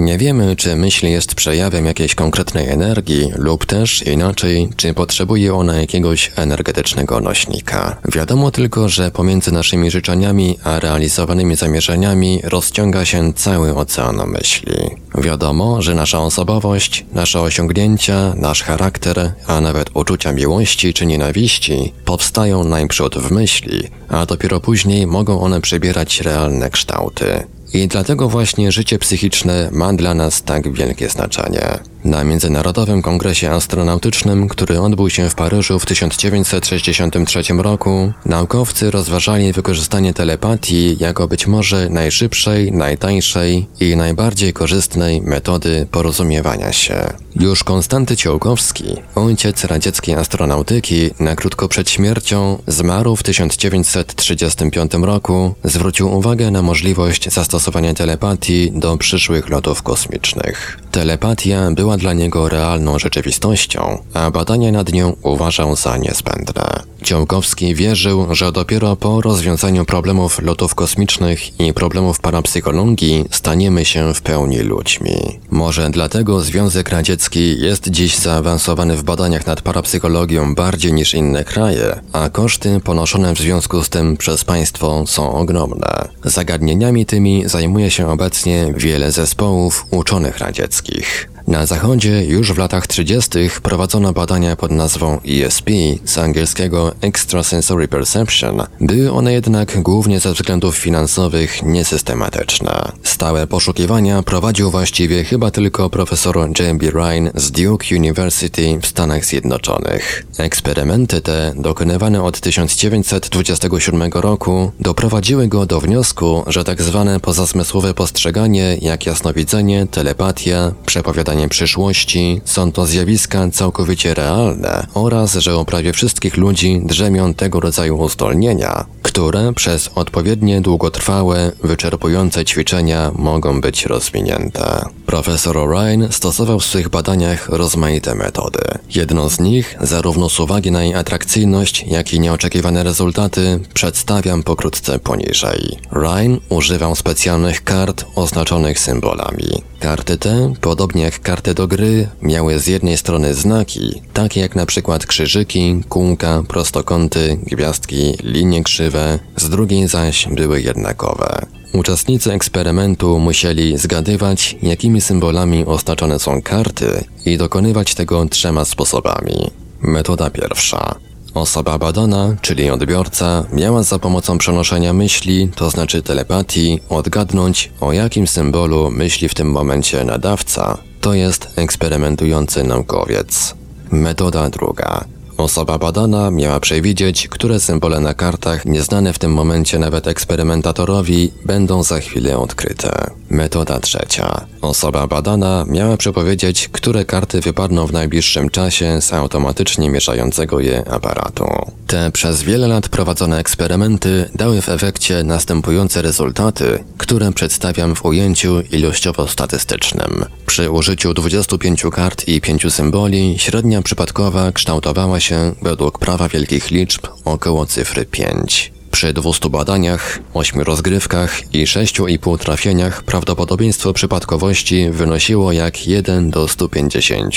[0.00, 5.80] Nie wiemy, czy myśl jest przejawem jakiejś konkretnej energii, lub też inaczej, czy potrzebuje ona
[5.80, 7.96] jakiegoś energetycznego nośnika.
[8.12, 14.76] Wiadomo tylko, że pomiędzy naszymi życzeniami a realizowanymi zamierzeniami rozciąga się cały ocean myśli.
[15.18, 22.64] Wiadomo, że nasza osobowość, nasze osiągnięcia, nasz charakter, a nawet uczucia miłości czy nienawiści powstają
[22.64, 27.44] najprzód w myśli, a dopiero później mogą one przybierać realne kształty.
[27.72, 31.89] I dlatego właśnie życie psychiczne ma dla nas tak wielkie znaczenie.
[32.04, 40.14] Na Międzynarodowym Kongresie Astronautycznym, który odbył się w Paryżu w 1963 roku, naukowcy rozważali wykorzystanie
[40.14, 47.12] telepatii jako być może najszybszej, najtańszej i najbardziej korzystnej metody porozumiewania się.
[47.36, 56.12] Już Konstanty Ciołkowski, ojciec radzieckiej astronautyki, na krótko przed śmiercią zmarł w 1935 roku, zwrócił
[56.18, 60.78] uwagę na możliwość zastosowania telepatii do przyszłych lotów kosmicznych.
[60.90, 66.89] Telepatia była dla niego realną rzeczywistością, a badania nad nią uważał za niezbędne.
[67.04, 74.22] Ciąkowski wierzył, że dopiero po rozwiązaniu problemów lotów kosmicznych i problemów parapsychologii staniemy się w
[74.22, 75.40] pełni ludźmi.
[75.50, 82.00] Może dlatego Związek Radziecki jest dziś zaawansowany w badaniach nad parapsychologią bardziej niż inne kraje,
[82.12, 86.08] a koszty ponoszone w związku z tym przez państwo są ogromne.
[86.24, 91.30] Zagadnieniami tymi zajmuje się obecnie wiele zespołów uczonych radzieckich.
[91.50, 93.30] Na zachodzie już w latach 30.
[93.62, 95.70] prowadzono badania pod nazwą ESP,
[96.04, 98.62] z angielskiego Extrasensory Perception.
[98.80, 102.92] Były one jednak głównie ze względów finansowych niesystematyczne.
[103.02, 106.90] Stałe poszukiwania prowadził właściwie chyba tylko profesor J.B.
[106.90, 110.26] Ryan z Duke University w Stanach Zjednoczonych.
[110.38, 118.76] Eksperymenty te, dokonywane od 1927 roku, doprowadziły go do wniosku, że tak zwane pozasmysłowe postrzeganie,
[118.82, 126.36] jak jasnowidzenie, telepatia, przepowiadanie przyszłości są to zjawiska całkowicie realne oraz, że u prawie wszystkich
[126.36, 134.84] ludzi drzemią tego rodzaju uzdolnienia, które przez odpowiednie długotrwałe, wyczerpujące ćwiczenia mogą być rozwinięte.
[135.06, 138.60] Profesor O'Ryan stosował w swych badaniach rozmaite metody.
[138.94, 144.98] Jedną z nich, zarówno z uwagi na jej atrakcyjność, jak i nieoczekiwane rezultaty, przedstawiam pokrótce
[144.98, 145.78] poniżej.
[145.92, 149.62] Ryan używał specjalnych kart oznaczonych symbolami.
[149.80, 154.66] Karty te, podobnie jak karty do gry, miały z jednej strony znaki, takie jak na
[154.66, 161.46] przykład krzyżyki, kółka, prostokąty, gwiazdki, linie krzywe, z drugiej zaś były jednakowe.
[161.72, 169.50] Uczestnicy eksperymentu musieli zgadywać, jakimi symbolami oznaczone są karty i dokonywać tego trzema sposobami.
[169.82, 170.94] Metoda pierwsza.
[171.34, 178.26] Osoba badana, czyli odbiorca, miała za pomocą przenoszenia myśli, to znaczy telepatii, odgadnąć, o jakim
[178.26, 183.54] symbolu myśli w tym momencie nadawca, to jest eksperymentujący naukowiec.
[183.90, 185.04] Metoda druga.
[185.36, 191.82] Osoba badana miała przewidzieć, które symbole na kartach, nieznane w tym momencie nawet eksperymentatorowi, będą
[191.82, 193.10] za chwilę odkryte.
[193.30, 194.46] Metoda trzecia.
[194.60, 201.44] Osoba badana miała przepowiedzieć, które karty wypadną w najbliższym czasie z automatycznie mieszającego je aparatu.
[201.86, 208.60] Te przez wiele lat prowadzone eksperymenty dały w efekcie następujące rezultaty, które przedstawiam w ujęciu
[208.60, 210.24] ilościowo-statystycznym.
[210.46, 215.29] Przy użyciu 25 kart i 5 symboli średnia przypadkowa kształtowała się
[215.62, 218.72] według prawa wielkich liczb około cyfry 5.
[218.90, 227.34] Przy 200 badaniach, 8 rozgrywkach i 6,5 trafieniach prawdopodobieństwo przypadkowości wynosiło jak 1 do 150.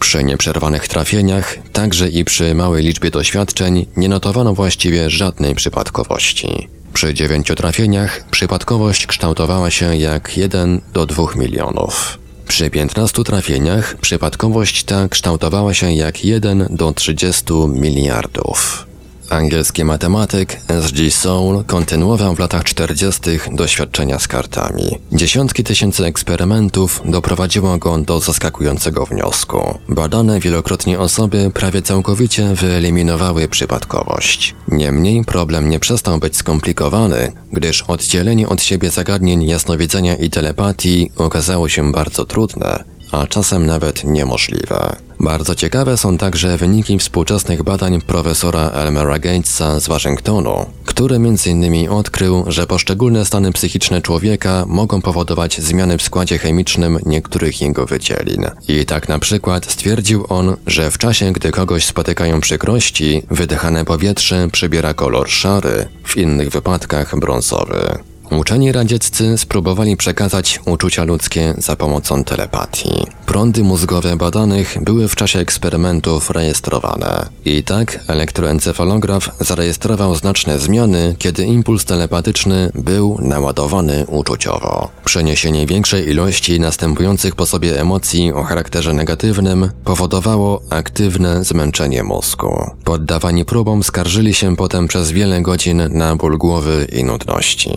[0.00, 6.68] Przy nieprzerwanych trafieniach, także i przy małej liczbie doświadczeń, nie notowano właściwie żadnej przypadkowości.
[6.92, 12.21] Przy 9 trafieniach przypadkowość kształtowała się jak 1 do 2 milionów.
[12.52, 18.86] Przy 15 trafieniach przypadkowość ta kształtowała się jak 1 do 30 miliardów.
[19.32, 21.10] Angielski matematyk S.G.
[21.10, 23.20] Soul kontynuował w latach 40.
[23.52, 24.98] doświadczenia z kartami.
[25.12, 29.78] Dziesiątki tysięcy eksperymentów doprowadziło go do zaskakującego wniosku.
[29.88, 34.54] Badane wielokrotnie osoby prawie całkowicie wyeliminowały przypadkowość.
[34.68, 41.68] Niemniej problem nie przestał być skomplikowany, gdyż oddzielenie od siebie zagadnień jasnowidzenia i telepatii okazało
[41.68, 44.96] się bardzo trudne, a czasem nawet niemożliwe.
[45.20, 51.88] Bardzo ciekawe są także wyniki współczesnych badań profesora Elmera Gatesa z Waszyngtonu, który m.in.
[51.90, 58.46] odkrył, że poszczególne stany psychiczne człowieka mogą powodować zmiany w składzie chemicznym niektórych jego wydzielin.
[58.68, 64.48] I tak na przykład stwierdził on, że w czasie, gdy kogoś spotykają przykrości, wydychane powietrze
[64.52, 68.11] przybiera kolor szary, w innych wypadkach brązowy.
[68.38, 73.06] Uczeni radzieccy spróbowali przekazać uczucia ludzkie za pomocą telepatii.
[73.26, 77.26] Prądy mózgowe badanych były w czasie eksperymentów rejestrowane.
[77.44, 84.88] I tak elektroencefalograf zarejestrował znaczne zmiany, kiedy impuls telepatyczny był naładowany uczuciowo.
[85.04, 92.70] Przeniesienie większej ilości następujących po sobie emocji o charakterze negatywnym powodowało aktywne zmęczenie mózgu.
[92.84, 97.70] Poddawani próbom skarżyli się potem przez wiele godzin na ból głowy i nudności.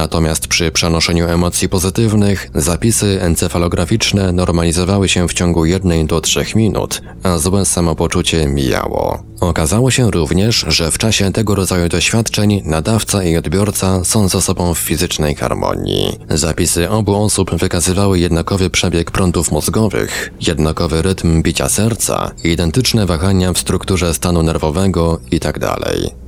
[0.00, 7.02] Natomiast przy przenoszeniu emocji pozytywnych zapisy encefalograficzne normalizowały się w ciągu jednej do trzech minut,
[7.22, 9.29] a złe samopoczucie mijało.
[9.40, 14.74] Okazało się również, że w czasie tego rodzaju doświadczeń nadawca i odbiorca są ze sobą
[14.74, 16.18] w fizycznej harmonii.
[16.30, 23.58] Zapisy obu osób wykazywały jednakowy przebieg prądów mózgowych, jednakowy rytm bicia serca, identyczne wahania w
[23.58, 25.60] strukturze stanu nerwowego itd.
[25.60, 25.80] Tak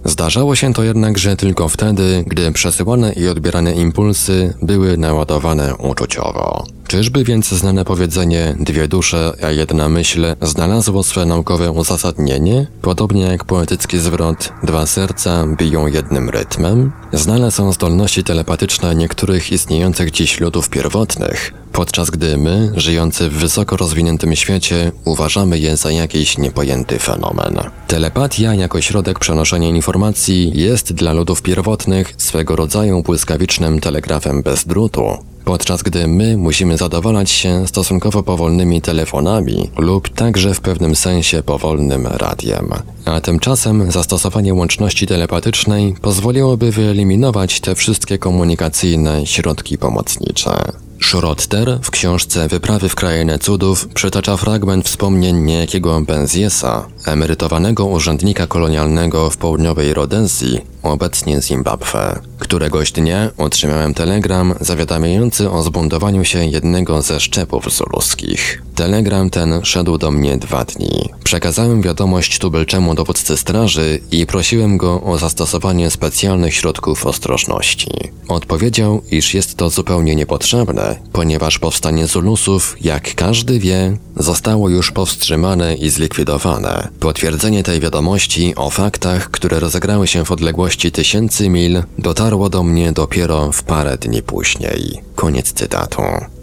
[0.05, 6.67] Zdarzało się to jednakże tylko wtedy, gdy przesyłane i odbierane impulsy były naładowane uczuciowo.
[6.89, 12.67] Czyżby więc znane powiedzenie dwie dusze, a jedna myśl znalazło swe naukowe uzasadnienie?
[13.03, 16.93] Podobnie jak poetycki zwrot dwa serca biją jednym rytmem?
[17.13, 23.77] Znane są zdolności telepatyczne niektórych istniejących dziś ludów pierwotnych, podczas gdy my, żyjący w wysoko
[23.77, 27.59] rozwiniętym świecie, uważamy je za jakiś niepojęty fenomen.
[27.87, 35.19] Telepatia jako środek przenoszenia informacji jest dla ludów pierwotnych swego rodzaju błyskawicznym telegrafem bez drutu,
[35.45, 42.07] podczas gdy my musimy zadowalać się stosunkowo powolnymi telefonami lub także w pewnym sensie powolnym
[42.07, 42.69] radiem.
[43.05, 50.73] A tymczasem zastosowanie łączności telepatycznej pozwoliłoby wyeliminować te wszystkie komunikacyjne środki pomocnicze.
[51.03, 59.31] Schrotter w książce Wyprawy w Krainę Cudów przytacza fragment wspomnień niejakiego Benziesa, emerytowanego urzędnika kolonialnego
[59.31, 62.21] w południowej Rodezji, obecnie Zimbabwe.
[62.39, 68.63] Któregoś dnia otrzymałem telegram zawiadamiający o zbuntowaniu się jednego ze szczepów zuluskich.
[68.83, 71.09] Telegram ten szedł do mnie dwa dni.
[71.25, 77.91] Przekazałem wiadomość tubylczemu dowódcy straży i prosiłem go o zastosowanie specjalnych środków ostrożności.
[78.29, 85.75] Odpowiedział, iż jest to zupełnie niepotrzebne, ponieważ powstanie Zulusów, jak każdy wie, zostało już powstrzymane
[85.75, 86.89] i zlikwidowane.
[87.01, 92.93] Potwierdzenie tej wiadomości o faktach, które rozegrały się w odległości tysięcy mil, dotarło do mnie
[92.93, 95.03] dopiero w parę dni później.
[95.15, 96.03] Koniec cytatu.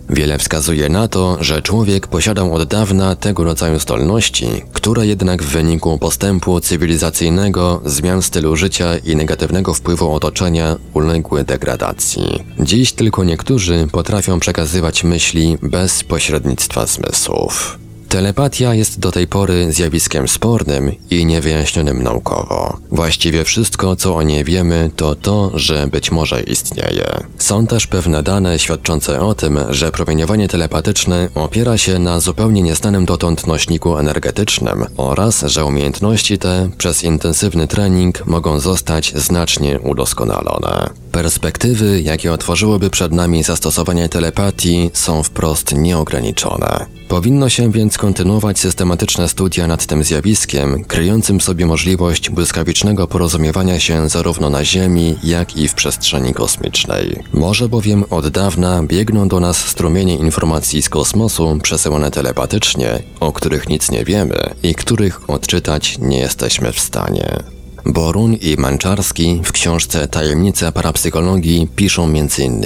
[0.09, 5.51] Wiele wskazuje na to, że człowiek posiadał od dawna tego rodzaju zdolności, które jednak w
[5.51, 12.43] wyniku postępu cywilizacyjnego, zmian stylu życia i negatywnego wpływu otoczenia uległy degradacji.
[12.59, 17.79] Dziś tylko niektórzy potrafią przekazywać myśli bez pośrednictwa zmysłów.
[18.09, 22.77] Telepatia jest do tej pory zjawiskiem spornym i niewyjaśnionym naukowo.
[22.91, 27.23] Właściwie wszystko, co o niej wiemy, to to, że być może istnieje.
[27.37, 33.05] Są też pewne dane świadczące o tym, że promieniowanie telepatyczne opiera się na zupełnie nieznanym
[33.05, 40.89] dotąd nośniku energetycznym oraz, że umiejętności te przez intensywny trening mogą zostać znacznie udoskonalone.
[41.11, 46.85] Perspektywy, jakie otworzyłyby przed nami zastosowanie telepatii, są wprost nieograniczone.
[47.07, 54.09] Powinno się więc kontynuować systematyczne studia nad tym zjawiskiem, kryjącym sobie możliwość błyskawicznego porozumiewania się
[54.09, 57.23] zarówno na Ziemi, jak i w przestrzeni kosmicznej.
[57.33, 63.69] Może bowiem od dawna biegną do nas strumienie informacji z kosmosu przesyłane telepatycznie, o których
[63.69, 67.58] nic nie wiemy i których odczytać nie jesteśmy w stanie.
[67.85, 72.61] Borun i Manczarski w książce Tajemnice parapsychologii piszą m.in.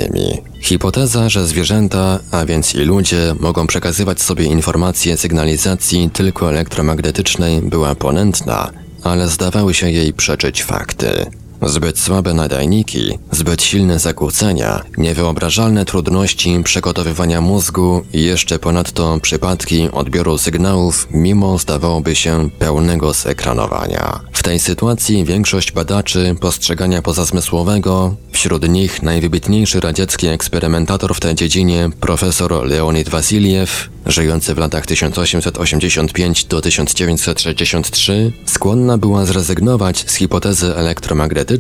[0.62, 7.96] Hipoteza, że zwierzęta, a więc i ludzie, mogą przekazywać sobie informacje sygnalizacji tylko elektromagnetycznej była
[7.96, 8.72] ponętna,
[9.04, 11.26] ale zdawały się jej przeczyć fakty.
[11.66, 20.38] Zbyt słabe nadajniki, zbyt silne zakłócenia, niewyobrażalne trudności przygotowywania mózgu i jeszcze ponadto przypadki odbioru
[20.38, 24.20] sygnałów mimo zdawałoby się pełnego zekranowania.
[24.32, 31.90] W tej sytuacji większość badaczy postrzegania pozazmysłowego, wśród nich najwybitniejszy radziecki eksperymentator w tej dziedzinie
[32.00, 41.53] profesor Leonid Wasiliew, żyjący w latach 1885 do 1963, skłonna była zrezygnować z hipotezy elektromagnetycznej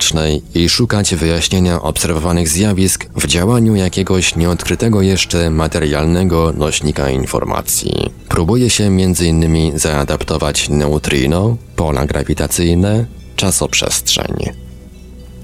[0.55, 8.11] i szukać wyjaśnienia obserwowanych zjawisk w działaniu jakiegoś nieodkrytego jeszcze materialnego nośnika informacji.
[8.29, 9.79] Próbuje się m.in.
[9.79, 14.35] zaadaptować neutrino, pola grawitacyjne, czasoprzestrzeń.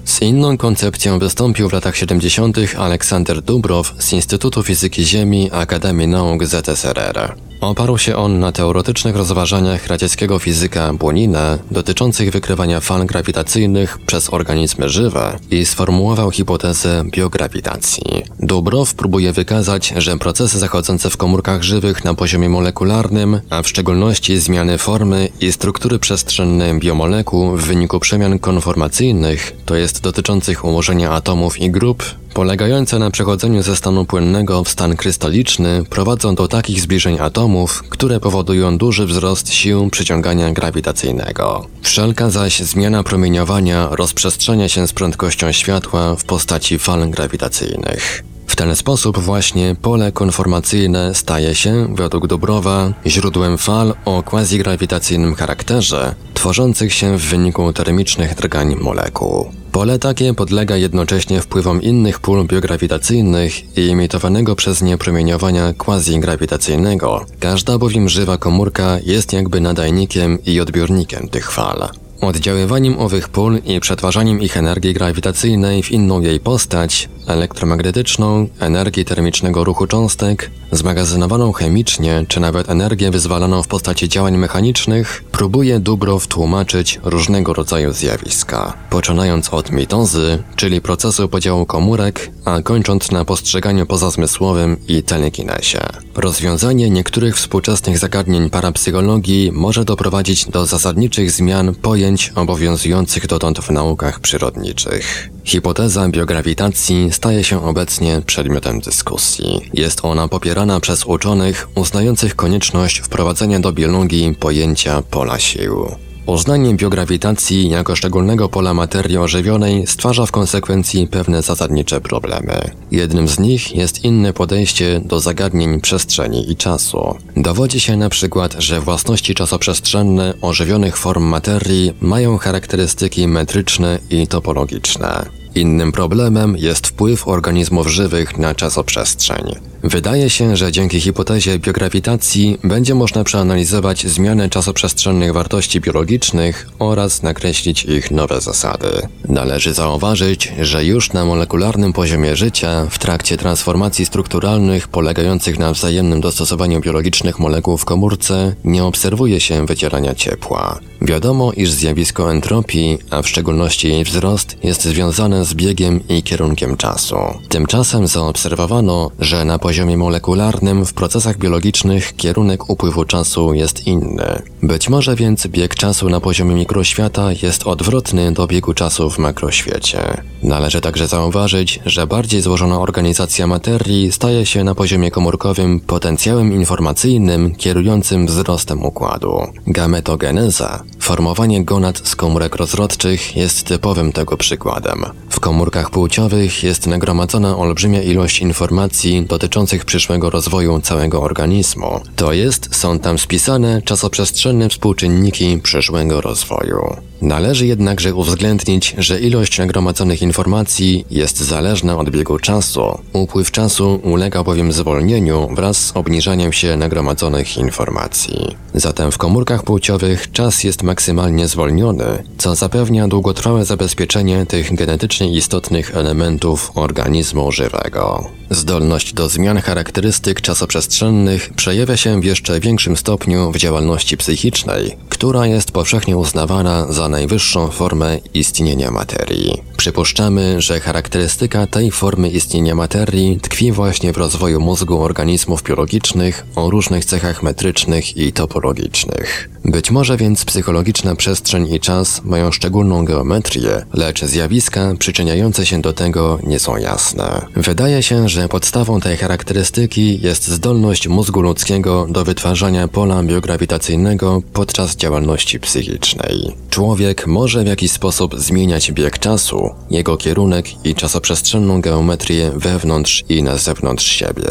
[0.04, 2.56] Z inną koncepcją wystąpił w latach 70.
[2.78, 7.49] Aleksander Dubrow z Instytutu Fizyki Ziemi Akademii Nauk ZSRR.
[7.60, 14.88] Oparł się on na teoretycznych rozważaniach radzieckiego fizyka Błonina dotyczących wykrywania fal grawitacyjnych przez organizmy
[14.88, 18.22] żywe i sformułował hipotezę biograwitacji.
[18.38, 24.38] Dubrow próbuje wykazać, że procesy zachodzące w komórkach żywych na poziomie molekularnym, a w szczególności
[24.38, 31.60] zmiany formy i struktury przestrzenne biomolekuł w wyniku przemian konformacyjnych, to jest dotyczących ułożenia atomów
[31.60, 32.04] i grup,
[32.34, 37.49] polegające na przechodzeniu ze stanu płynnego w stan krystaliczny, prowadzą do takich zbliżeń atomów,
[37.88, 41.66] które powodują duży wzrost sił przyciągania grawitacyjnego.
[41.82, 48.22] Wszelka zaś zmiana promieniowania rozprzestrzenia się z prędkością światła w postaci fal grawitacyjnych.
[48.46, 56.14] W ten sposób właśnie pole konformacyjne staje się, według Dobrowa, źródłem fal o quasi-grawitacyjnym charakterze,
[56.34, 59.59] tworzących się w wyniku termicznych drgań molekuł.
[59.72, 67.24] Pole takie podlega jednocześnie wpływom innych pól biograwitacyjnych i emitowanego przez nie promieniowania quasi-grawitacyjnego.
[67.40, 71.88] Każda bowiem żywa komórka jest jakby nadajnikiem i odbiornikiem tych fal.
[72.20, 79.64] Oddziaływaniem owych pól i przetwarzaniem ich energii grawitacyjnej w inną jej postać, elektromagnetyczną, energii termicznego
[79.64, 87.00] ruchu cząstek, zmagazynowaną chemicznie, czy nawet energię wyzwalaną w postaci działań mechanicznych, próbuje Dubrow tłumaczyć
[87.02, 94.76] różnego rodzaju zjawiska, poczynając od mitozy, czyli procesu podziału komórek, a kończąc na postrzeganiu pozazmysłowym
[94.88, 95.80] i telekinesie.
[96.14, 104.20] Rozwiązanie niektórych współczesnych zagadnień parapsychologii może doprowadzić do zasadniczych zmian pojęć obowiązujących dotąd w naukach
[104.20, 105.30] przyrodniczych.
[105.44, 109.70] Hipoteza biograwitacji staje się obecnie przedmiotem dyskusji.
[109.74, 116.09] Jest ona popierana przez uczonych uznających konieczność wprowadzenia do biologii pojęcia pola sił.
[116.30, 122.70] Uznanie biograwitacji jako szczególnego pola materii ożywionej stwarza w konsekwencji pewne zasadnicze problemy.
[122.90, 127.14] Jednym z nich jest inne podejście do zagadnień przestrzeni i czasu.
[127.36, 135.26] Dowodzi się na przykład, że własności czasoprzestrzenne ożywionych form materii mają charakterystyki metryczne i topologiczne.
[135.54, 139.69] Innym problemem jest wpływ organizmów żywych na czasoprzestrzeń.
[139.82, 147.84] Wydaje się, że dzięki hipotezie biograwitacji będzie można przeanalizować zmianę czasoprzestrzennych wartości biologicznych oraz nakreślić
[147.84, 149.08] ich nowe zasady.
[149.28, 156.20] Należy zauważyć, że już na molekularnym poziomie życia, w trakcie transformacji strukturalnych polegających na wzajemnym
[156.20, 160.78] dostosowaniu biologicznych molekuł w komórce, nie obserwuje się wycierania ciepła.
[161.02, 166.76] Wiadomo, iż zjawisko entropii, a w szczególności jej wzrost, jest związane z biegiem i kierunkiem
[166.76, 167.16] czasu.
[167.48, 174.42] Tymczasem zaobserwowano, że na poziomie molekularnym w procesach biologicznych kierunek upływu czasu jest inny.
[174.62, 180.22] Być może więc bieg czasu na poziomie mikroświata jest odwrotny do biegu czasu w makroświecie.
[180.42, 187.54] Należy także zauważyć, że bardziej złożona organizacja materii staje się na poziomie komórkowym potencjałem informacyjnym
[187.54, 189.40] kierującym wzrostem układu.
[189.66, 195.04] Gametogeneza, formowanie gonad z komórek rozrodczych jest typowym tego przykładem.
[195.30, 202.00] W komórkach płciowych jest nagromadzona olbrzymia ilość informacji dotyczących przyszłego rozwoju całego organizmu.
[202.16, 207.09] To jest, są tam spisane czasoprzestrzenne współczynniki przyszłego rozwoju.
[207.22, 212.98] Należy jednakże uwzględnić, że ilość nagromadzonych informacji jest zależna od biegu czasu.
[213.12, 218.56] Upływ czasu ulega bowiem zwolnieniu wraz z obniżaniem się nagromadzonych informacji.
[218.74, 225.96] Zatem w komórkach płciowych czas jest maksymalnie zwolniony, co zapewnia długotrwałe zabezpieczenie tych genetycznie istotnych
[225.96, 228.24] elementów organizmu żywego.
[228.50, 235.46] Zdolność do zmian charakterystyk czasoprzestrzennych przejawia się w jeszcze większym stopniu w działalności psychicznej, która
[235.46, 239.62] jest powszechnie uznawana za najwyższą formę istnienia materii.
[239.76, 246.70] Przypuszczamy, że charakterystyka tej formy istnienia materii tkwi właśnie w rozwoju mózgu organizmów biologicznych o
[246.70, 249.50] różnych cechach metrycznych i topologicznych.
[249.64, 255.92] Być może więc psychologiczna przestrzeń i czas mają szczególną geometrię, lecz zjawiska przyczyniające się do
[255.92, 257.46] tego nie są jasne.
[257.56, 264.96] Wydaje się, że podstawą tej charakterystyki jest zdolność mózgu ludzkiego do wytwarzania pola biograwitacyjnego podczas
[264.96, 266.54] działalności psychicznej.
[267.00, 273.42] Człowiek może w jakiś sposób zmieniać bieg czasu, jego kierunek i czasoprzestrzenną geometrię wewnątrz i
[273.42, 274.44] na zewnątrz siebie.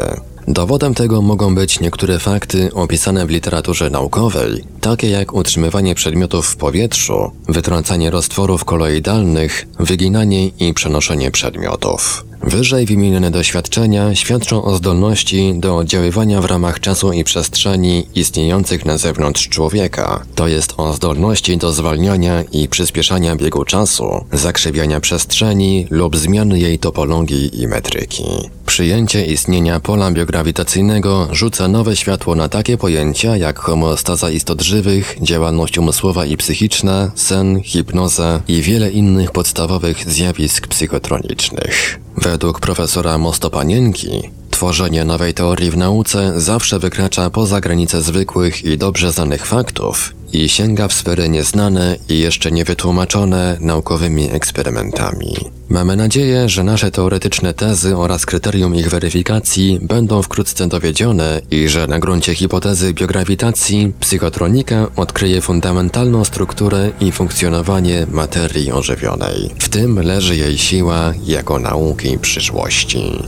[0.47, 6.55] Dowodem tego mogą być niektóre fakty opisane w literaturze naukowej, takie jak utrzymywanie przedmiotów w
[6.55, 12.28] powietrzu, wytrącanie roztworów koloidalnych, wyginanie i przenoszenie przedmiotów.
[12.43, 18.97] Wyżej wymienione doświadczenia świadczą o zdolności do oddziaływania w ramach czasu i przestrzeni istniejących na
[18.97, 26.17] zewnątrz człowieka, to jest o zdolności do zwalniania i przyspieszania biegu czasu, zakrzywiania przestrzeni lub
[26.17, 28.23] zmiany jej topologii i metryki.
[28.65, 35.77] Przyjęcie istnienia pola biograwitacyjnego rzuca nowe światło na takie pojęcia jak homeostaza istot żywych, działalność
[35.77, 41.99] umysłowa i psychiczna, sen, hipnoza i wiele innych podstawowych zjawisk psychotronicznych.
[42.21, 44.29] Według profesora Mostopanienki
[44.59, 50.49] Tworzenie nowej teorii w nauce zawsze wykracza poza granice zwykłych i dobrze znanych faktów i
[50.49, 55.35] sięga w sfery nieznane i jeszcze niewytłumaczone naukowymi eksperymentami.
[55.69, 61.87] Mamy nadzieję, że nasze teoretyczne tezy oraz kryterium ich weryfikacji będą wkrótce dowiedzione i że
[61.87, 69.49] na gruncie hipotezy biograwitacji psychotronika odkryje fundamentalną strukturę i funkcjonowanie materii ożywionej.
[69.59, 73.23] W tym leży jej siła jako nauki przyszłości.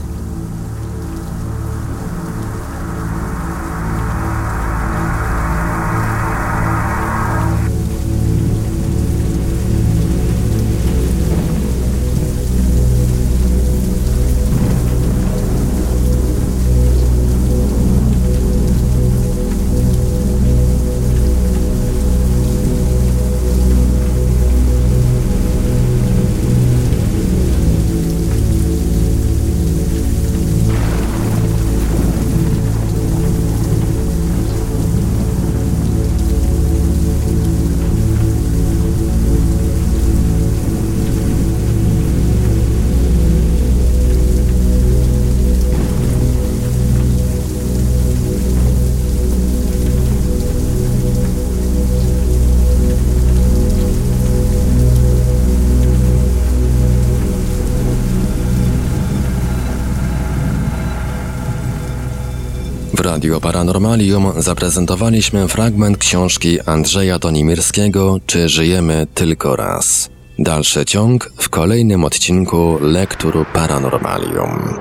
[63.22, 70.10] Radio Paranormalium zaprezentowaliśmy fragment książki Andrzeja Tonimirskiego Czy żyjemy tylko raz?
[70.38, 74.74] Dalszy ciąg w kolejnym odcinku Lektur Paranormalium.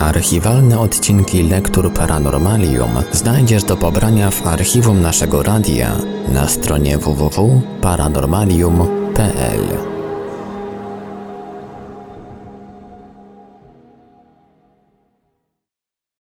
[0.00, 5.92] Archiwalne odcinki Lektur Paranormalium znajdziesz do pobrania w archiwum naszego radia
[6.28, 9.97] na stronie www.paranormalium.pl.